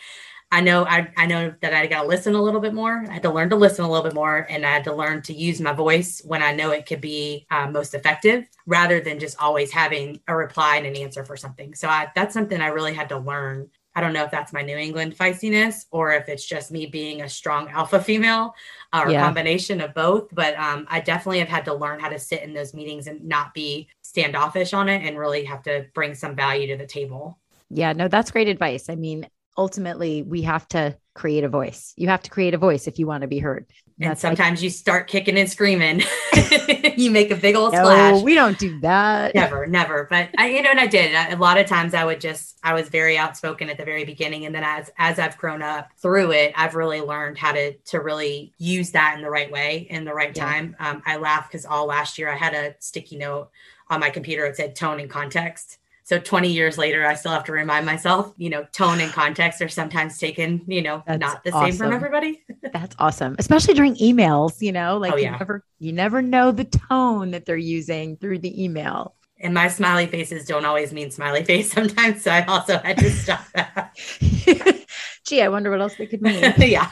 I 0.53 0.61
know 0.61 0.85
I, 0.85 1.13
I 1.17 1.27
know 1.27 1.55
that 1.63 1.73
I 1.73 1.87
got 1.87 2.03
to 2.03 2.09
listen 2.09 2.35
a 2.35 2.43
little 2.43 2.61
bit 2.61 2.75
more. 2.75 3.05
I 3.09 3.13
had 3.13 3.23
to 3.23 3.33
learn 3.33 3.51
to 3.51 3.57
listen 3.57 3.85
a 3.85 3.89
little 3.89 4.03
bit 4.03 4.15
more, 4.15 4.49
and 4.51 4.67
I 4.67 4.71
had 4.71 4.85
to 4.85 4.95
learn 4.95 5.23
to 5.23 5.33
use 5.33 5.61
my 5.61 5.73
voice 5.73 6.21
when 6.25 6.43
I 6.43 6.53
know 6.53 6.73
it 6.73 6.87
could 6.87 7.01
be 7.01 7.47
uh, 7.53 7.71
most 7.71 7.95
effective, 7.95 8.45
rather 8.67 9.01
than 9.01 9.21
just 9.21 9.41
always 9.41 9.71
having 9.71 10.21
a 10.27 10.35
reply 10.35 10.77
and 10.77 10.87
an 10.87 10.97
answer 10.97 11.25
for 11.25 11.37
something. 11.37 11.75
So 11.77 11.89
I, 11.89 12.09
that's 12.17 12.35
something 12.35 12.61
I 12.61 12.67
really 12.67 12.95
had 12.95 13.09
to 13.11 13.19
learn 13.19 13.71
I 13.95 14.01
don't 14.01 14.13
know 14.13 14.25
if 14.25 14.31
that's 14.31 14.53
my 14.53 14.63
New 14.63 14.77
England 14.77 15.17
feistiness 15.17 15.87
or 15.91 16.13
if 16.13 16.29
it's 16.29 16.45
just 16.45 16.71
me 16.71 16.87
being 16.87 17.23
a 17.23 17.29
strong 17.29 17.69
alpha 17.71 18.01
female 18.01 18.55
uh, 18.93 19.03
or 19.05 19.11
yeah. 19.11 19.25
combination 19.25 19.81
of 19.81 19.95
both. 19.95 20.29
But 20.33 20.55
um, 20.57 20.87
I 20.89 21.01
definitely 21.01 21.41
have 21.41 21.49
had 21.49 21.65
to 21.65 21.75
learn 21.75 21.99
how 21.99 22.09
to 22.09 22.19
sit 22.19 22.43
in 22.43 22.55
those 22.55 22.73
meetings 22.73 23.09
and 23.09 23.25
not 23.25 23.53
be 23.53 23.89
standoffish 24.03 24.73
on 24.73 24.89
it 24.89 25.03
and 25.07 25.19
really 25.19 25.45
have 25.45 25.63
to 25.65 25.87
bring 25.95 26.15
some 26.15 26.37
value 26.37 26.69
to 26.69 26.77
the 26.77 26.87
table. 26.87 27.39
Yeah, 27.69 27.93
no, 27.93 28.09
that's 28.09 28.31
great 28.31 28.49
advice. 28.49 28.89
I 28.89 28.97
mean, 28.97 29.29
ultimately, 29.57 30.23
we 30.23 30.43
have 30.43 30.67
to 30.69 30.97
create 31.15 31.45
a 31.45 31.49
voice. 31.49 31.93
You 31.97 32.09
have 32.09 32.23
to 32.23 32.31
create 32.31 32.55
a 32.55 32.59
voice 32.59 32.87
if 32.87 32.99
you 32.99 33.07
want 33.07 33.23
to 33.23 33.29
be 33.29 33.39
heard. 33.39 33.67
And 34.01 34.13
That's 34.13 34.23
sometimes 34.23 34.61
like, 34.61 34.65
you 34.65 34.71
start 34.71 35.09
kicking 35.09 35.37
and 35.37 35.49
screaming. 35.49 36.03
you 36.97 37.11
make 37.11 37.31
a 37.31 37.37
big 37.37 37.55
old 37.55 37.75
no, 37.75 37.81
splash. 37.81 38.23
We 38.23 38.35
don't 38.35 38.59
do 38.59 38.81
that. 38.81 39.35
Never, 39.35 39.67
never. 39.67 40.07
But 40.09 40.31
I, 40.39 40.49
you 40.49 40.63
know, 40.63 40.71
and 40.71 40.81
I 40.81 40.87
did. 40.87 41.15
A 41.15 41.37
lot 41.37 41.59
of 41.59 41.67
times 41.67 41.93
I 41.93 42.07
would 42.07 42.19
just, 42.19 42.57
I 42.65 42.73
was 42.73 42.89
very 42.89 43.19
outspoken 43.19 43.69
at 43.69 43.77
the 43.77 43.85
very 43.85 44.05
beginning. 44.05 44.47
And 44.47 44.55
then 44.55 44.65
as, 44.65 44.91
as 44.97 45.19
I've 45.19 45.37
grown 45.37 45.61
up 45.61 45.91
through 45.99 46.33
it, 46.33 46.55
I've 46.57 46.75
really 46.77 47.03
learned 47.03 47.37
how 47.37 47.53
to, 47.53 47.75
to 47.75 48.01
really 48.01 48.55
use 48.57 48.93
that 48.93 49.17
in 49.17 49.23
the 49.23 49.29
right 49.29 49.53
way, 49.53 49.87
in 49.91 50.07
the 50.07 50.15
right 50.15 50.35
yeah. 50.35 50.47
time. 50.47 50.77
Um, 50.79 51.03
I 51.05 51.17
laugh 51.17 51.49
because 51.49 51.67
all 51.67 51.85
last 51.85 52.19
year 52.19 52.31
I 52.31 52.37
had 52.37 52.55
a 52.55 52.77
sticky 52.79 53.19
note 53.19 53.51
on 53.91 54.01
my 54.01 54.09
computer. 54.09 54.47
It 54.47 54.57
said 54.57 54.75
tone 54.75 54.99
and 54.99 55.11
context. 55.11 55.77
So 56.11 56.19
20 56.19 56.51
years 56.51 56.77
later, 56.77 57.07
I 57.07 57.15
still 57.15 57.31
have 57.31 57.45
to 57.45 57.53
remind 57.53 57.87
myself, 57.87 58.35
you 58.37 58.51
know, 58.51 58.67
tone 58.73 58.99
and 58.99 59.13
context 59.13 59.63
are 59.63 59.69
sometimes 59.69 60.19
taken, 60.19 60.61
you 60.67 60.83
know, 60.83 61.05
That's 61.07 61.21
not 61.21 61.45
the 61.45 61.53
awesome. 61.53 61.71
same 61.71 61.79
from 61.79 61.93
everybody. 61.93 62.43
That's 62.73 62.97
awesome. 62.99 63.37
Especially 63.39 63.75
during 63.75 63.95
emails, 63.95 64.61
you 64.61 64.73
know, 64.73 64.99
like 64.99 65.13
oh, 65.13 65.17
yeah. 65.17 65.35
you 65.35 65.39
never 65.39 65.65
you 65.79 65.93
never 65.93 66.21
know 66.21 66.51
the 66.51 66.65
tone 66.65 67.31
that 67.31 67.47
they're 67.47 67.57
using 67.57 68.17
through 68.17 68.41
the 68.41 68.61
email. 68.61 69.15
And 69.39 69.55
my 69.55 69.69
smiley 69.69 70.09
faces 70.09 70.47
don't 70.47 70.65
always 70.65 70.93
mean 70.93 71.13
smiley 71.13 71.45
face 71.45 71.71
sometimes. 71.75 72.25
So 72.25 72.33
I 72.33 72.45
also 72.47 72.79
had 72.79 72.99
to 72.99 73.09
stop 73.09 73.45
that. 73.55 73.97
Gee, 75.25 75.43
I 75.43 75.49
wonder 75.49 75.71
what 75.71 75.81
else 75.81 75.95
they 75.95 76.09
could 76.09 76.23
mean. 76.23 76.55
yeah. 76.59 76.91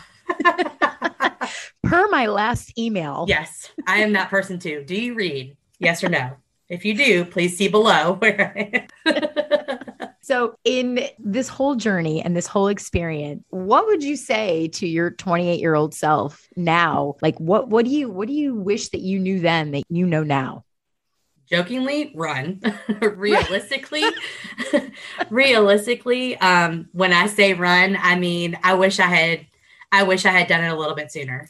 per 1.83 2.07
my 2.07 2.27
last 2.27 2.79
email. 2.79 3.25
Yes, 3.27 3.69
I 3.85 3.99
am 3.99 4.13
that 4.13 4.31
person 4.31 4.61
too. 4.61 4.85
Do 4.85 4.95
you 4.95 5.15
read? 5.15 5.57
Yes 5.81 6.05
or 6.05 6.09
no? 6.09 6.37
If 6.69 6.85
you 6.85 6.95
do, 6.95 7.25
please 7.25 7.57
see 7.57 7.69
below. 7.69 8.21
so, 10.21 10.55
in 10.65 11.01
this 11.19 11.49
whole 11.49 11.77
journey 11.77 12.23
and 12.23 12.37
this 12.37 12.47
whole 12.47 12.69
experience, 12.69 13.43
what 13.49 13.87
would 13.87 14.03
you 14.03 14.17
say 14.17 14.69
to 14.75 14.87
your 14.87 15.11
28 15.11 15.61
year 15.61 15.75
old 15.75 15.95
self 15.95 16.47
now? 16.57 17.17
Like, 17.23 17.39
what 17.39 17.69
what 17.69 17.85
do 17.85 17.91
you 17.91 18.11
what 18.11 18.29
do 18.29 18.35
you 18.35 18.55
wish 18.55 18.91
that 18.91 19.01
you 19.01 19.19
knew 19.19 19.41
then 19.41 19.73
that 19.73 19.85
you 19.89 20.07
know 20.07 20.23
now? 20.23 20.65
jokingly 21.51 22.13
run 22.15 22.61
realistically 23.01 24.05
realistically 25.31 26.37
um 26.39 26.89
when 26.93 27.13
i 27.13 27.27
say 27.27 27.55
run 27.55 27.97
i 28.03 28.17
mean 28.17 28.59
i 28.63 28.75
wish 28.75 29.01
i 29.01 29.07
had 29.07 29.47
i 29.91 30.03
wish 30.03 30.27
i 30.27 30.31
had 30.31 30.47
done 30.47 30.63
it 30.63 30.69
a 30.69 30.77
little 30.77 30.95
bit 30.95 31.11
sooner 31.11 31.49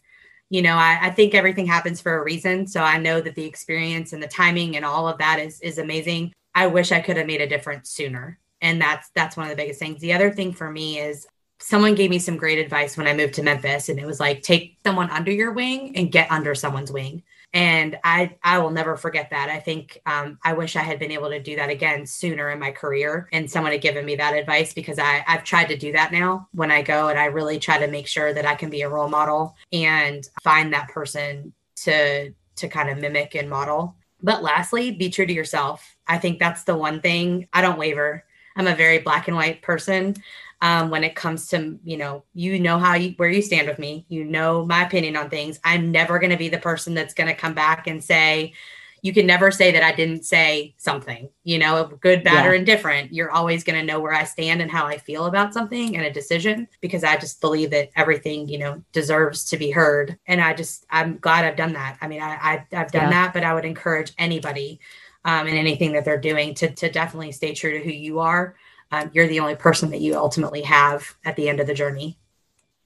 you 0.50 0.62
know 0.62 0.76
I, 0.76 0.98
I 1.02 1.10
think 1.10 1.34
everything 1.34 1.66
happens 1.66 2.00
for 2.00 2.18
a 2.18 2.24
reason. 2.24 2.66
So 2.66 2.82
i 2.82 2.98
know 2.98 3.20
that 3.20 3.34
the 3.34 3.44
experience 3.44 4.12
and 4.12 4.22
the 4.22 4.28
timing 4.28 4.76
and 4.76 4.84
all 4.84 5.08
of 5.08 5.18
that 5.18 5.38
is 5.38 5.60
is 5.60 5.78
amazing. 5.78 6.32
I 6.54 6.66
wish 6.66 6.92
i 6.92 7.00
could 7.00 7.16
have 7.16 7.26
made 7.26 7.40
a 7.40 7.48
difference 7.48 7.90
sooner. 7.90 8.38
And 8.60 8.80
that's 8.80 9.10
that's 9.14 9.36
one 9.36 9.46
of 9.46 9.50
the 9.50 9.62
biggest 9.62 9.78
things. 9.78 10.00
The 10.00 10.12
other 10.12 10.30
thing 10.30 10.52
for 10.52 10.70
me 10.70 10.98
is 10.98 11.26
someone 11.60 11.94
gave 11.94 12.10
me 12.10 12.18
some 12.18 12.36
great 12.36 12.58
advice 12.58 12.96
when 12.96 13.06
i 13.06 13.14
moved 13.14 13.34
to 13.34 13.42
memphis 13.42 13.88
and 13.88 13.98
it 13.98 14.06
was 14.06 14.20
like 14.20 14.42
take 14.42 14.78
someone 14.84 15.10
under 15.10 15.32
your 15.32 15.52
wing 15.52 15.96
and 15.96 16.12
get 16.12 16.30
under 16.30 16.54
someone's 16.54 16.92
wing 16.92 17.22
and 17.54 17.98
i 18.04 18.36
i 18.42 18.58
will 18.58 18.70
never 18.70 18.96
forget 18.96 19.30
that. 19.30 19.48
I 19.48 19.58
think 19.58 20.00
um, 20.06 20.38
i 20.44 20.52
wish 20.52 20.76
i 20.76 20.82
had 20.82 20.98
been 20.98 21.12
able 21.12 21.30
to 21.30 21.42
do 21.42 21.56
that 21.56 21.70
again 21.70 22.06
sooner 22.06 22.50
in 22.50 22.58
my 22.58 22.70
career 22.70 23.28
and 23.32 23.50
someone 23.50 23.72
had 23.72 23.80
given 23.80 24.04
me 24.04 24.16
that 24.16 24.34
advice 24.34 24.72
because 24.74 24.98
i 24.98 25.24
i've 25.26 25.44
tried 25.44 25.68
to 25.68 25.76
do 25.76 25.92
that 25.92 26.12
now 26.12 26.48
when 26.52 26.70
i 26.70 26.82
go 26.82 27.08
and 27.08 27.18
i 27.18 27.24
really 27.24 27.58
try 27.58 27.78
to 27.78 27.86
make 27.86 28.06
sure 28.06 28.34
that 28.34 28.46
i 28.46 28.54
can 28.54 28.70
be 28.70 28.82
a 28.82 28.88
role 28.88 29.08
model 29.08 29.56
and 29.72 30.28
find 30.42 30.72
that 30.72 30.88
person 30.88 31.52
to 31.76 32.32
to 32.58 32.68
kind 32.68 32.90
of 32.90 32.98
mimic 32.98 33.34
and 33.34 33.48
model. 33.48 33.96
But 34.22 34.42
lastly 34.42 34.90
be 34.90 35.10
true 35.10 35.26
to 35.26 35.32
yourself. 35.32 35.96
I 36.06 36.18
think 36.18 36.38
that's 36.38 36.64
the 36.64 36.76
one 36.76 37.00
thing 37.00 37.48
i 37.52 37.60
don't 37.60 37.78
waver 37.78 38.24
i'm 38.58 38.66
a 38.66 38.74
very 38.74 38.98
black 38.98 39.28
and 39.28 39.36
white 39.36 39.62
person 39.62 40.14
um, 40.60 40.90
when 40.90 41.04
it 41.04 41.14
comes 41.14 41.48
to 41.48 41.78
you 41.84 41.96
know 41.96 42.24
you 42.34 42.58
know 42.58 42.78
how 42.78 42.94
you 42.94 43.14
where 43.16 43.30
you 43.30 43.42
stand 43.42 43.68
with 43.68 43.78
me. 43.78 44.04
You 44.08 44.24
know 44.24 44.66
my 44.66 44.84
opinion 44.84 45.16
on 45.16 45.30
things. 45.30 45.60
I'm 45.64 45.90
never 45.92 46.18
going 46.18 46.30
to 46.30 46.36
be 46.36 46.48
the 46.48 46.58
person 46.58 46.94
that's 46.94 47.14
going 47.14 47.28
to 47.28 47.34
come 47.34 47.54
back 47.54 47.86
and 47.86 48.02
say 48.02 48.54
you 49.00 49.12
can 49.12 49.28
never 49.28 49.52
say 49.52 49.70
that 49.70 49.84
i 49.84 49.92
didn't 49.92 50.24
say 50.24 50.74
something 50.76 51.28
you 51.44 51.56
know 51.56 51.86
good 52.00 52.24
bad 52.24 52.44
yeah. 52.44 52.50
or 52.50 52.54
indifferent. 52.54 53.12
You're 53.12 53.30
always 53.30 53.62
going 53.62 53.78
to 53.78 53.86
know 53.86 54.00
where 54.00 54.12
i 54.12 54.24
stand 54.24 54.60
and 54.60 54.70
how 54.70 54.86
i 54.86 54.98
feel 54.98 55.26
about 55.26 55.54
something 55.54 55.96
and 55.96 56.04
a 56.04 56.12
decision 56.12 56.66
because 56.80 57.04
i 57.04 57.16
just 57.16 57.40
believe 57.40 57.70
that 57.70 57.90
everything 57.94 58.48
you 58.48 58.58
know 58.58 58.82
deserves 58.92 59.44
to 59.50 59.56
be 59.56 59.70
heard. 59.70 60.18
And 60.26 60.40
i 60.40 60.52
just 60.52 60.84
i'm 60.90 61.18
glad 61.18 61.44
i've 61.44 61.56
done 61.56 61.74
that. 61.74 61.98
I 62.00 62.08
mean 62.08 62.20
i, 62.20 62.34
I 62.34 62.66
have 62.76 62.90
done 62.90 63.04
yeah. 63.04 63.10
that 63.10 63.34
but 63.34 63.44
i 63.44 63.54
would 63.54 63.64
encourage 63.64 64.12
anybody 64.18 64.80
um, 65.24 65.46
in 65.46 65.56
anything 65.56 65.92
that 65.92 66.04
they're 66.04 66.20
doing 66.20 66.54
to 66.54 66.70
to 66.74 66.90
definitely 66.90 67.32
stay 67.32 67.54
true 67.54 67.78
to 67.78 67.84
who 67.84 67.90
you 67.90 68.20
are 68.20 68.56
um, 68.90 69.10
you're 69.12 69.28
the 69.28 69.40
only 69.40 69.56
person 69.56 69.90
that 69.90 70.00
you 70.00 70.16
ultimately 70.16 70.62
have 70.62 71.16
at 71.24 71.36
the 71.36 71.48
end 71.48 71.60
of 71.60 71.66
the 71.66 71.74
journey. 71.74 72.18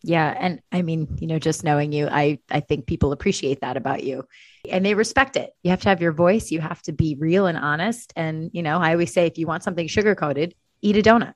Yeah. 0.04 0.34
And 0.36 0.60
I 0.72 0.82
mean, 0.82 1.16
you 1.20 1.28
know, 1.28 1.38
just 1.38 1.62
knowing 1.62 1.92
you, 1.92 2.08
I, 2.08 2.40
I 2.50 2.58
think 2.58 2.86
people 2.86 3.12
appreciate 3.12 3.60
that 3.60 3.76
about 3.76 4.02
you 4.02 4.26
and 4.68 4.84
they 4.84 4.94
respect 4.94 5.36
it. 5.36 5.52
You 5.62 5.70
have 5.70 5.82
to 5.82 5.90
have 5.90 6.02
your 6.02 6.10
voice. 6.10 6.50
You 6.50 6.60
have 6.60 6.82
to 6.82 6.92
be 6.92 7.14
real 7.14 7.46
and 7.46 7.56
honest. 7.56 8.12
And, 8.16 8.50
you 8.52 8.62
know, 8.62 8.78
I 8.78 8.92
always 8.92 9.12
say, 9.12 9.26
if 9.26 9.38
you 9.38 9.46
want 9.46 9.62
something 9.62 9.86
sugar 9.86 10.16
coated, 10.16 10.56
eat 10.80 10.96
a 10.96 11.02
donut. 11.02 11.34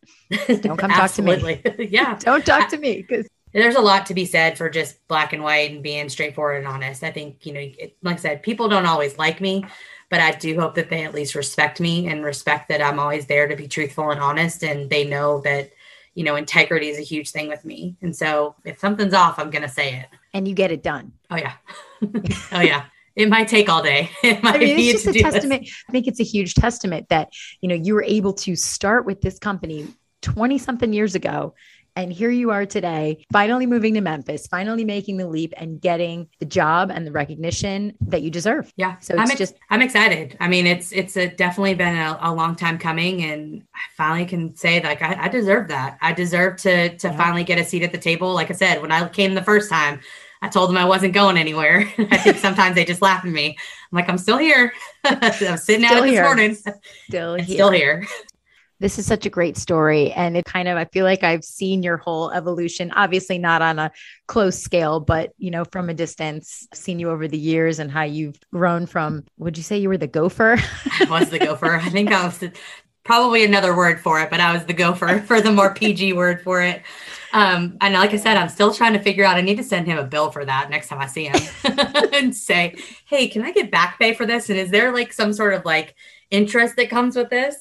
Don't 0.62 0.78
come 0.78 0.90
talk 0.90 1.12
to 1.12 1.22
me. 1.22 1.62
yeah. 1.78 2.18
Don't 2.20 2.44
talk 2.44 2.68
to 2.70 2.76
me 2.76 3.02
because 3.02 3.28
there's 3.52 3.76
a 3.76 3.80
lot 3.80 4.06
to 4.06 4.14
be 4.14 4.26
said 4.26 4.58
for 4.58 4.68
just 4.68 5.06
black 5.06 5.32
and 5.32 5.42
white 5.42 5.70
and 5.70 5.82
being 5.82 6.08
straightforward 6.08 6.58
and 6.58 6.66
honest. 6.66 7.04
I 7.04 7.12
think, 7.12 7.46
you 7.46 7.52
know, 7.52 7.60
it, 7.60 7.96
like 8.02 8.16
I 8.16 8.20
said, 8.20 8.42
people 8.42 8.68
don't 8.68 8.84
always 8.84 9.16
like 9.16 9.40
me, 9.40 9.64
but 10.08 10.20
I 10.20 10.32
do 10.32 10.58
hope 10.58 10.74
that 10.76 10.90
they 10.90 11.04
at 11.04 11.14
least 11.14 11.34
respect 11.34 11.80
me 11.80 12.08
and 12.08 12.24
respect 12.24 12.68
that 12.68 12.82
I'm 12.82 12.98
always 12.98 13.26
there 13.26 13.48
to 13.48 13.56
be 13.56 13.68
truthful 13.68 14.10
and 14.10 14.20
honest. 14.20 14.62
And 14.62 14.88
they 14.88 15.04
know 15.04 15.40
that, 15.40 15.70
you 16.14 16.24
know, 16.24 16.36
integrity 16.36 16.88
is 16.88 16.98
a 16.98 17.02
huge 17.02 17.30
thing 17.30 17.48
with 17.48 17.64
me. 17.64 17.96
And 18.02 18.14
so 18.14 18.54
if 18.64 18.78
something's 18.78 19.14
off, 19.14 19.38
I'm 19.38 19.50
going 19.50 19.62
to 19.62 19.68
say 19.68 19.94
it. 19.94 20.06
And 20.32 20.46
you 20.46 20.54
get 20.54 20.70
it 20.70 20.82
done. 20.82 21.12
Oh, 21.30 21.36
yeah. 21.36 21.54
oh, 22.52 22.60
yeah. 22.60 22.84
It 23.16 23.28
might 23.28 23.48
take 23.48 23.68
all 23.68 23.82
day. 23.82 24.10
It 24.22 24.42
might 24.42 24.56
I 24.56 24.58
mean, 24.58 24.78
it's 24.78 25.04
just 25.04 25.16
a 25.16 25.18
testament. 25.18 25.62
This. 25.62 25.84
I 25.88 25.92
think 25.92 26.06
it's 26.06 26.20
a 26.20 26.24
huge 26.24 26.54
testament 26.54 27.08
that, 27.08 27.32
you 27.60 27.68
know, 27.68 27.74
you 27.74 27.94
were 27.94 28.04
able 28.04 28.34
to 28.34 28.54
start 28.54 29.06
with 29.06 29.22
this 29.22 29.38
company 29.38 29.88
20 30.22 30.58
something 30.58 30.92
years 30.92 31.14
ago 31.14 31.54
and 31.96 32.12
here 32.12 32.30
you 32.30 32.50
are 32.50 32.66
today, 32.66 33.24
finally 33.32 33.64
moving 33.64 33.94
to 33.94 34.02
Memphis, 34.02 34.46
finally 34.46 34.84
making 34.84 35.16
the 35.16 35.26
leap 35.26 35.54
and 35.56 35.80
getting 35.80 36.28
the 36.38 36.44
job 36.44 36.90
and 36.90 37.06
the 37.06 37.10
recognition 37.10 37.94
that 38.02 38.20
you 38.20 38.30
deserve. 38.30 38.72
Yeah. 38.76 38.98
So 38.98 39.14
it's 39.14 39.20
I'm 39.20 39.30
ex- 39.30 39.38
just, 39.38 39.54
I'm 39.70 39.80
excited. 39.80 40.36
I 40.38 40.46
mean, 40.46 40.66
it's, 40.66 40.92
it's 40.92 41.16
a, 41.16 41.28
definitely 41.28 41.74
been 41.74 41.96
a, 41.96 42.18
a, 42.20 42.34
long 42.34 42.54
time 42.54 42.78
coming 42.78 43.22
and 43.22 43.62
I 43.74 43.80
finally 43.96 44.26
can 44.26 44.54
say 44.54 44.82
like, 44.82 45.00
I, 45.00 45.24
I 45.24 45.28
deserve 45.28 45.68
that. 45.68 45.96
I 46.02 46.12
deserve 46.12 46.58
to, 46.58 46.96
to 46.96 47.08
yeah. 47.08 47.16
finally 47.16 47.44
get 47.44 47.58
a 47.58 47.64
seat 47.64 47.82
at 47.82 47.92
the 47.92 47.98
table. 47.98 48.34
Like 48.34 48.50
I 48.50 48.54
said, 48.54 48.82
when 48.82 48.92
I 48.92 49.08
came 49.08 49.34
the 49.34 49.42
first 49.42 49.70
time, 49.70 50.00
I 50.42 50.48
told 50.48 50.68
them 50.68 50.76
I 50.76 50.84
wasn't 50.84 51.14
going 51.14 51.38
anywhere. 51.38 51.90
I 51.98 52.18
think 52.18 52.36
sometimes 52.36 52.74
they 52.74 52.84
just 52.84 53.00
laugh 53.00 53.24
at 53.24 53.30
me. 53.30 53.56
I'm 53.90 53.96
like, 53.96 54.08
I'm 54.10 54.18
still 54.18 54.36
here. 54.36 54.74
I'm 55.04 55.32
sitting 55.56 55.86
still 55.86 56.02
out 56.02 56.06
here. 56.06 56.22
this 56.22 56.22
morning. 56.22 56.54
Still 57.08 57.34
here. 57.36 57.56
Still 57.56 57.70
here 57.70 58.06
this 58.78 58.98
is 58.98 59.06
such 59.06 59.26
a 59.26 59.30
great 59.30 59.56
story. 59.56 60.12
And 60.12 60.36
it 60.36 60.44
kind 60.44 60.68
of, 60.68 60.76
I 60.76 60.84
feel 60.86 61.04
like 61.04 61.22
I've 61.22 61.44
seen 61.44 61.82
your 61.82 61.96
whole 61.96 62.30
evolution, 62.30 62.92
obviously 62.92 63.38
not 63.38 63.62
on 63.62 63.78
a 63.78 63.90
close 64.26 64.58
scale, 64.58 65.00
but, 65.00 65.32
you 65.38 65.50
know, 65.50 65.64
from 65.64 65.88
a 65.88 65.94
distance, 65.94 66.66
I've 66.72 66.78
seen 66.78 66.98
you 66.98 67.10
over 67.10 67.26
the 67.28 67.38
years 67.38 67.78
and 67.78 67.90
how 67.90 68.02
you've 68.02 68.38
grown 68.52 68.86
from, 68.86 69.24
would 69.38 69.56
you 69.56 69.62
say 69.62 69.78
you 69.78 69.88
were 69.88 69.98
the 69.98 70.06
gopher? 70.06 70.58
I 71.00 71.06
was 71.08 71.30
the 71.30 71.38
gopher. 71.38 71.76
I 71.76 71.88
think 71.88 72.12
I 72.12 72.24
was 72.26 72.38
the, 72.38 72.52
probably 73.06 73.44
another 73.44 73.74
word 73.74 74.00
for 74.00 74.20
it, 74.20 74.28
but 74.28 74.40
I 74.40 74.52
was 74.52 74.66
the 74.66 74.74
gopher 74.74 75.20
for 75.26 75.40
the 75.40 75.52
more 75.52 75.72
PG 75.72 76.12
word 76.12 76.42
for 76.42 76.60
it. 76.60 76.82
Um, 77.32 77.76
and 77.80 77.94
like 77.94 78.12
I 78.12 78.16
said, 78.16 78.36
I'm 78.36 78.48
still 78.48 78.74
trying 78.74 78.94
to 78.94 78.98
figure 78.98 79.24
out. 79.24 79.36
I 79.36 79.40
need 79.40 79.56
to 79.56 79.64
send 79.64 79.86
him 79.86 79.98
a 79.98 80.04
bill 80.04 80.30
for 80.30 80.44
that 80.44 80.70
next 80.70 80.88
time 80.88 81.00
I 81.00 81.06
see 81.06 81.24
him 81.24 81.40
and 82.12 82.34
say, 82.34 82.76
"Hey, 83.04 83.28
can 83.28 83.42
I 83.42 83.52
get 83.52 83.70
back 83.70 83.98
pay 83.98 84.14
for 84.14 84.24
this?" 84.24 84.48
And 84.48 84.58
is 84.58 84.70
there 84.70 84.92
like 84.92 85.12
some 85.12 85.32
sort 85.32 85.52
of 85.52 85.64
like 85.64 85.94
interest 86.30 86.76
that 86.76 86.90
comes 86.90 87.16
with 87.16 87.30
this. 87.30 87.56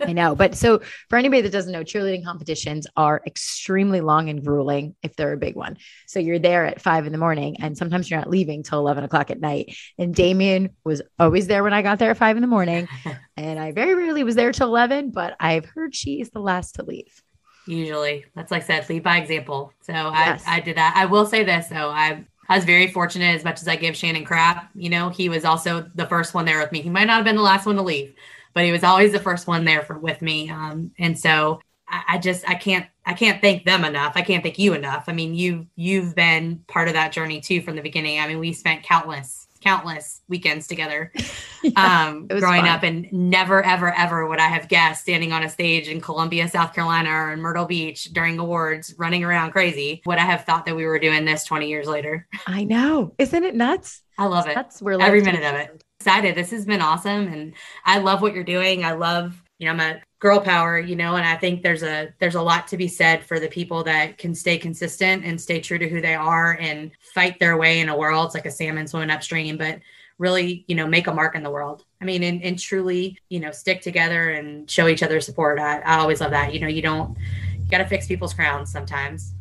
I 0.00 0.12
know. 0.12 0.34
But 0.34 0.54
so 0.54 0.80
for 1.08 1.16
anybody 1.16 1.42
that 1.42 1.52
doesn't 1.52 1.72
know, 1.72 1.84
cheerleading 1.84 2.24
competitions 2.24 2.86
are 2.96 3.22
extremely 3.26 4.00
long 4.00 4.28
and 4.28 4.44
grueling 4.44 4.94
if 5.02 5.16
they're 5.16 5.32
a 5.32 5.36
big 5.36 5.56
one. 5.56 5.76
So 6.06 6.18
you're 6.18 6.38
there 6.38 6.66
at 6.66 6.80
five 6.80 7.06
in 7.06 7.12
the 7.12 7.18
morning 7.18 7.56
and 7.60 7.76
sometimes 7.76 8.10
you're 8.10 8.18
not 8.18 8.30
leaving 8.30 8.62
till 8.62 8.78
11 8.80 9.04
o'clock 9.04 9.30
at 9.30 9.40
night. 9.40 9.76
And 9.98 10.14
Damianne 10.14 10.70
was 10.84 11.02
always 11.18 11.46
there 11.46 11.62
when 11.62 11.72
I 11.72 11.82
got 11.82 11.98
there 11.98 12.10
at 12.10 12.16
five 12.16 12.36
in 12.36 12.42
the 12.42 12.48
morning. 12.48 12.88
and 13.36 13.58
I 13.58 13.72
very 13.72 13.94
rarely 13.94 14.24
was 14.24 14.34
there 14.34 14.52
till 14.52 14.68
11, 14.68 15.10
but 15.10 15.36
I've 15.38 15.66
heard 15.66 15.94
she's 15.94 16.30
the 16.30 16.40
last 16.40 16.76
to 16.76 16.84
leave. 16.84 17.22
Usually 17.66 18.24
that's 18.34 18.50
like 18.50 18.62
I 18.62 18.66
said, 18.66 18.88
lead 18.88 19.04
by 19.04 19.18
example. 19.18 19.72
So 19.82 19.92
yes. 19.92 20.42
I, 20.46 20.56
I 20.56 20.60
did 20.60 20.76
that. 20.76 20.94
I 20.96 21.06
will 21.06 21.26
say 21.26 21.44
this 21.44 21.68
though. 21.68 21.90
I 21.90 22.24
I 22.52 22.56
was 22.56 22.66
very 22.66 22.88
fortunate 22.88 23.34
as 23.34 23.44
much 23.44 23.62
as 23.62 23.68
I 23.68 23.76
give 23.76 23.96
Shannon 23.96 24.26
crap. 24.26 24.68
You 24.74 24.90
know, 24.90 25.08
he 25.08 25.30
was 25.30 25.46
also 25.46 25.88
the 25.94 26.04
first 26.04 26.34
one 26.34 26.44
there 26.44 26.58
with 26.58 26.70
me. 26.70 26.82
He 26.82 26.90
might 26.90 27.06
not 27.06 27.16
have 27.16 27.24
been 27.24 27.36
the 27.36 27.40
last 27.40 27.64
one 27.64 27.76
to 27.76 27.82
leave, 27.82 28.14
but 28.52 28.66
he 28.66 28.72
was 28.72 28.84
always 28.84 29.10
the 29.10 29.18
first 29.18 29.46
one 29.46 29.64
there 29.64 29.80
for 29.80 29.98
with 29.98 30.20
me. 30.20 30.50
Um, 30.50 30.90
and 30.98 31.18
so 31.18 31.62
I, 31.88 32.02
I 32.08 32.18
just 32.18 32.46
I 32.46 32.54
can't 32.54 32.84
I 33.06 33.14
can't 33.14 33.40
thank 33.40 33.64
them 33.64 33.86
enough. 33.86 34.12
I 34.16 34.20
can't 34.20 34.42
thank 34.42 34.58
you 34.58 34.74
enough. 34.74 35.04
I 35.06 35.14
mean, 35.14 35.34
you 35.34 35.66
you've 35.76 36.14
been 36.14 36.62
part 36.68 36.88
of 36.88 36.94
that 36.94 37.12
journey 37.12 37.40
too 37.40 37.62
from 37.62 37.74
the 37.74 37.80
beginning. 37.80 38.20
I 38.20 38.28
mean, 38.28 38.38
we 38.38 38.52
spent 38.52 38.82
countless 38.82 39.48
countless 39.62 40.20
weekends 40.28 40.66
together. 40.66 41.12
Yeah, 41.64 42.08
um, 42.08 42.26
growing 42.26 42.62
fun. 42.62 42.68
up 42.68 42.82
and 42.82 43.06
never 43.12 43.62
ever 43.64 43.94
ever 43.96 44.26
would 44.26 44.40
i 44.40 44.48
have 44.48 44.66
guessed 44.66 45.02
standing 45.02 45.32
on 45.32 45.44
a 45.44 45.48
stage 45.48 45.86
in 45.86 46.00
columbia 46.00 46.48
south 46.48 46.74
carolina 46.74 47.08
or 47.08 47.32
in 47.32 47.40
myrtle 47.40 47.66
beach 47.66 48.06
during 48.06 48.36
awards 48.40 48.92
running 48.98 49.22
around 49.22 49.52
crazy 49.52 50.02
would 50.04 50.18
i 50.18 50.22
have 50.22 50.44
thought 50.44 50.66
that 50.66 50.74
we 50.74 50.84
were 50.84 50.98
doing 50.98 51.24
this 51.24 51.44
20 51.44 51.68
years 51.68 51.86
later. 51.86 52.26
I 52.48 52.64
know. 52.64 53.14
Isn't 53.16 53.44
it 53.44 53.54
nuts? 53.54 54.02
I 54.18 54.26
love 54.26 54.48
it. 54.48 54.56
That's 54.56 54.82
where 54.82 55.00
every 55.00 55.20
minute 55.22 55.44
of 55.44 55.54
it. 55.54 55.84
excited 56.00 56.34
this 56.34 56.50
has 56.50 56.66
been 56.66 56.80
awesome 56.82 57.28
and 57.28 57.54
i 57.84 57.98
love 57.98 58.22
what 58.22 58.34
you're 58.34 58.42
doing. 58.42 58.84
I 58.84 58.94
love 58.94 59.40
you 59.62 59.66
know 59.68 59.72
i'm 59.72 59.80
a 59.80 60.00
girl 60.18 60.40
power 60.40 60.78
you 60.78 60.96
know 60.96 61.14
and 61.14 61.24
i 61.24 61.36
think 61.36 61.62
there's 61.62 61.84
a 61.84 62.12
there's 62.18 62.34
a 62.34 62.42
lot 62.42 62.66
to 62.66 62.76
be 62.76 62.88
said 62.88 63.22
for 63.22 63.38
the 63.38 63.46
people 63.46 63.84
that 63.84 64.18
can 64.18 64.34
stay 64.34 64.58
consistent 64.58 65.24
and 65.24 65.40
stay 65.40 65.60
true 65.60 65.78
to 65.78 65.88
who 65.88 66.00
they 66.00 66.16
are 66.16 66.58
and 66.60 66.90
fight 67.14 67.38
their 67.38 67.56
way 67.56 67.78
in 67.78 67.88
a 67.88 67.96
world 67.96 68.26
it's 68.26 68.34
like 68.34 68.44
a 68.44 68.50
salmon 68.50 68.88
swimming 68.88 69.10
upstream 69.10 69.56
but 69.56 69.78
really 70.18 70.64
you 70.66 70.74
know 70.74 70.86
make 70.86 71.06
a 71.06 71.14
mark 71.14 71.36
in 71.36 71.44
the 71.44 71.50
world 71.50 71.84
i 72.00 72.04
mean 72.04 72.24
and, 72.24 72.42
and 72.42 72.58
truly 72.58 73.16
you 73.28 73.38
know 73.38 73.52
stick 73.52 73.80
together 73.80 74.30
and 74.30 74.68
show 74.68 74.88
each 74.88 75.02
other 75.04 75.20
support 75.20 75.60
I, 75.60 75.78
I 75.78 76.00
always 76.00 76.20
love 76.20 76.32
that 76.32 76.52
you 76.52 76.58
know 76.58 76.68
you 76.68 76.82
don't 76.82 77.16
you 77.60 77.70
got 77.70 77.78
to 77.78 77.86
fix 77.86 78.08
people's 78.08 78.34
crowns 78.34 78.70
sometimes 78.70 79.32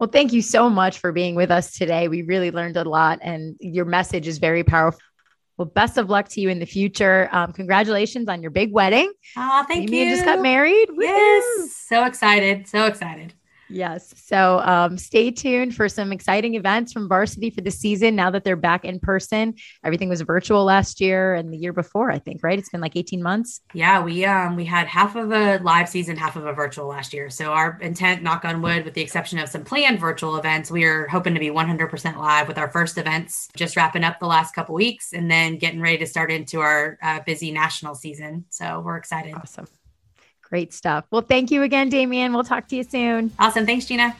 well, 0.00 0.08
thank 0.08 0.32
you 0.32 0.42
so 0.42 0.70
much 0.70 1.00
for 1.00 1.10
being 1.10 1.34
with 1.34 1.50
us 1.50 1.72
today. 1.72 2.06
We 2.06 2.22
really 2.22 2.52
learned 2.52 2.76
a 2.76 2.88
lot, 2.88 3.18
and 3.20 3.56
your 3.58 3.84
message 3.84 4.28
is 4.28 4.38
very 4.38 4.62
powerful. 4.62 5.00
Well, 5.58 5.66
best 5.66 5.98
of 5.98 6.08
luck 6.08 6.28
to 6.30 6.40
you 6.40 6.48
in 6.48 6.60
the 6.60 6.66
future. 6.66 7.28
Um, 7.32 7.52
congratulations 7.52 8.28
on 8.28 8.42
your 8.42 8.52
big 8.52 8.72
wedding. 8.72 9.12
Oh, 9.36 9.64
thank 9.66 9.88
Amy 9.88 10.04
you. 10.04 10.10
just 10.10 10.24
got 10.24 10.40
married. 10.40 10.88
Yes. 10.96 11.74
So 11.88 12.04
excited. 12.04 12.68
So 12.68 12.86
excited. 12.86 13.34
Yes. 13.70 14.14
So 14.16 14.60
um, 14.60 14.98
stay 14.98 15.30
tuned 15.30 15.74
for 15.74 15.88
some 15.88 16.12
exciting 16.12 16.54
events 16.54 16.92
from 16.92 17.08
Varsity 17.08 17.50
for 17.50 17.60
the 17.60 17.70
season 17.70 18.16
now 18.16 18.30
that 18.30 18.44
they're 18.44 18.56
back 18.56 18.84
in 18.84 19.00
person. 19.00 19.54
Everything 19.84 20.08
was 20.08 20.20
virtual 20.22 20.64
last 20.64 21.00
year 21.00 21.34
and 21.34 21.52
the 21.52 21.56
year 21.56 21.72
before, 21.72 22.10
I 22.10 22.18
think, 22.18 22.42
right? 22.42 22.58
It's 22.58 22.70
been 22.70 22.80
like 22.80 22.96
18 22.96 23.22
months. 23.22 23.60
Yeah, 23.74 24.02
we 24.02 24.24
um 24.24 24.56
we 24.56 24.64
had 24.64 24.86
half 24.86 25.16
of 25.16 25.32
a 25.32 25.58
live 25.58 25.88
season, 25.88 26.16
half 26.16 26.36
of 26.36 26.46
a 26.46 26.52
virtual 26.52 26.86
last 26.86 27.12
year. 27.12 27.30
So 27.30 27.52
our 27.52 27.78
intent, 27.80 28.22
knock 28.22 28.44
on 28.44 28.62
wood, 28.62 28.84
with 28.84 28.94
the 28.94 29.02
exception 29.02 29.38
of 29.38 29.48
some 29.48 29.64
planned 29.64 30.00
virtual 30.00 30.36
events, 30.36 30.70
we 30.70 30.84
are 30.84 31.06
hoping 31.08 31.34
to 31.34 31.40
be 31.40 31.50
100% 31.50 32.16
live 32.16 32.48
with 32.48 32.58
our 32.58 32.70
first 32.70 32.98
events, 32.98 33.48
just 33.56 33.76
wrapping 33.76 34.04
up 34.04 34.18
the 34.18 34.26
last 34.26 34.54
couple 34.54 34.74
weeks 34.74 35.12
and 35.12 35.30
then 35.30 35.56
getting 35.56 35.80
ready 35.80 35.98
to 35.98 36.06
start 36.06 36.30
into 36.30 36.60
our 36.60 36.98
uh, 37.02 37.20
busy 37.26 37.50
national 37.50 37.94
season. 37.94 38.44
So 38.50 38.80
we're 38.80 38.96
excited. 38.96 39.34
Awesome. 39.34 39.66
Great 40.48 40.72
stuff. 40.72 41.04
Well, 41.10 41.22
thank 41.22 41.50
you 41.50 41.62
again, 41.62 41.90
Damianne. 41.90 42.32
We'll 42.32 42.44
talk 42.44 42.68
to 42.68 42.76
you 42.76 42.82
soon. 42.82 43.32
Awesome. 43.38 43.66
Thanks, 43.66 43.86
Gina. 43.86 44.16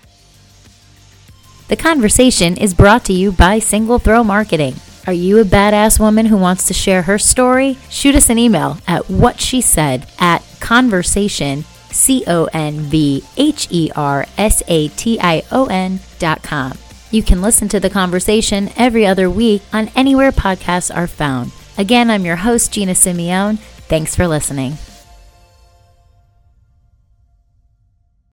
The 1.68 1.76
conversation 1.76 2.56
is 2.56 2.74
brought 2.74 3.04
to 3.06 3.12
you 3.12 3.32
by 3.32 3.58
Single 3.58 3.98
Throw 3.98 4.24
Marketing. 4.24 4.74
Are 5.06 5.12
you 5.12 5.38
a 5.38 5.44
badass 5.44 5.98
woman 5.98 6.26
who 6.26 6.36
wants 6.36 6.66
to 6.66 6.74
share 6.74 7.02
her 7.02 7.18
story? 7.18 7.78
Shoot 7.88 8.14
us 8.14 8.28
an 8.28 8.38
email 8.38 8.76
at 8.86 9.08
what 9.08 9.40
she 9.40 9.62
said 9.62 10.06
at 10.18 10.44
conversation, 10.60 11.64
C 11.90 12.24
O 12.26 12.44
N 12.52 12.80
V 12.80 13.24
H 13.38 13.68
E 13.70 13.90
R 13.96 14.26
S 14.36 14.62
A 14.68 14.88
T 14.88 15.18
I 15.20 15.42
O 15.50 15.66
N 15.66 16.00
dot 16.18 16.42
com. 16.42 16.76
You 17.10 17.22
can 17.22 17.40
listen 17.40 17.68
to 17.70 17.80
the 17.80 17.88
conversation 17.88 18.70
every 18.76 19.06
other 19.06 19.30
week 19.30 19.62
on 19.72 19.88
anywhere 19.96 20.30
podcasts 20.30 20.94
are 20.94 21.06
found. 21.06 21.52
Again, 21.78 22.10
I'm 22.10 22.26
your 22.26 22.36
host, 22.36 22.72
Gina 22.72 22.92
Simeone. 22.92 23.58
Thanks 23.88 24.14
for 24.14 24.28
listening. 24.28 24.76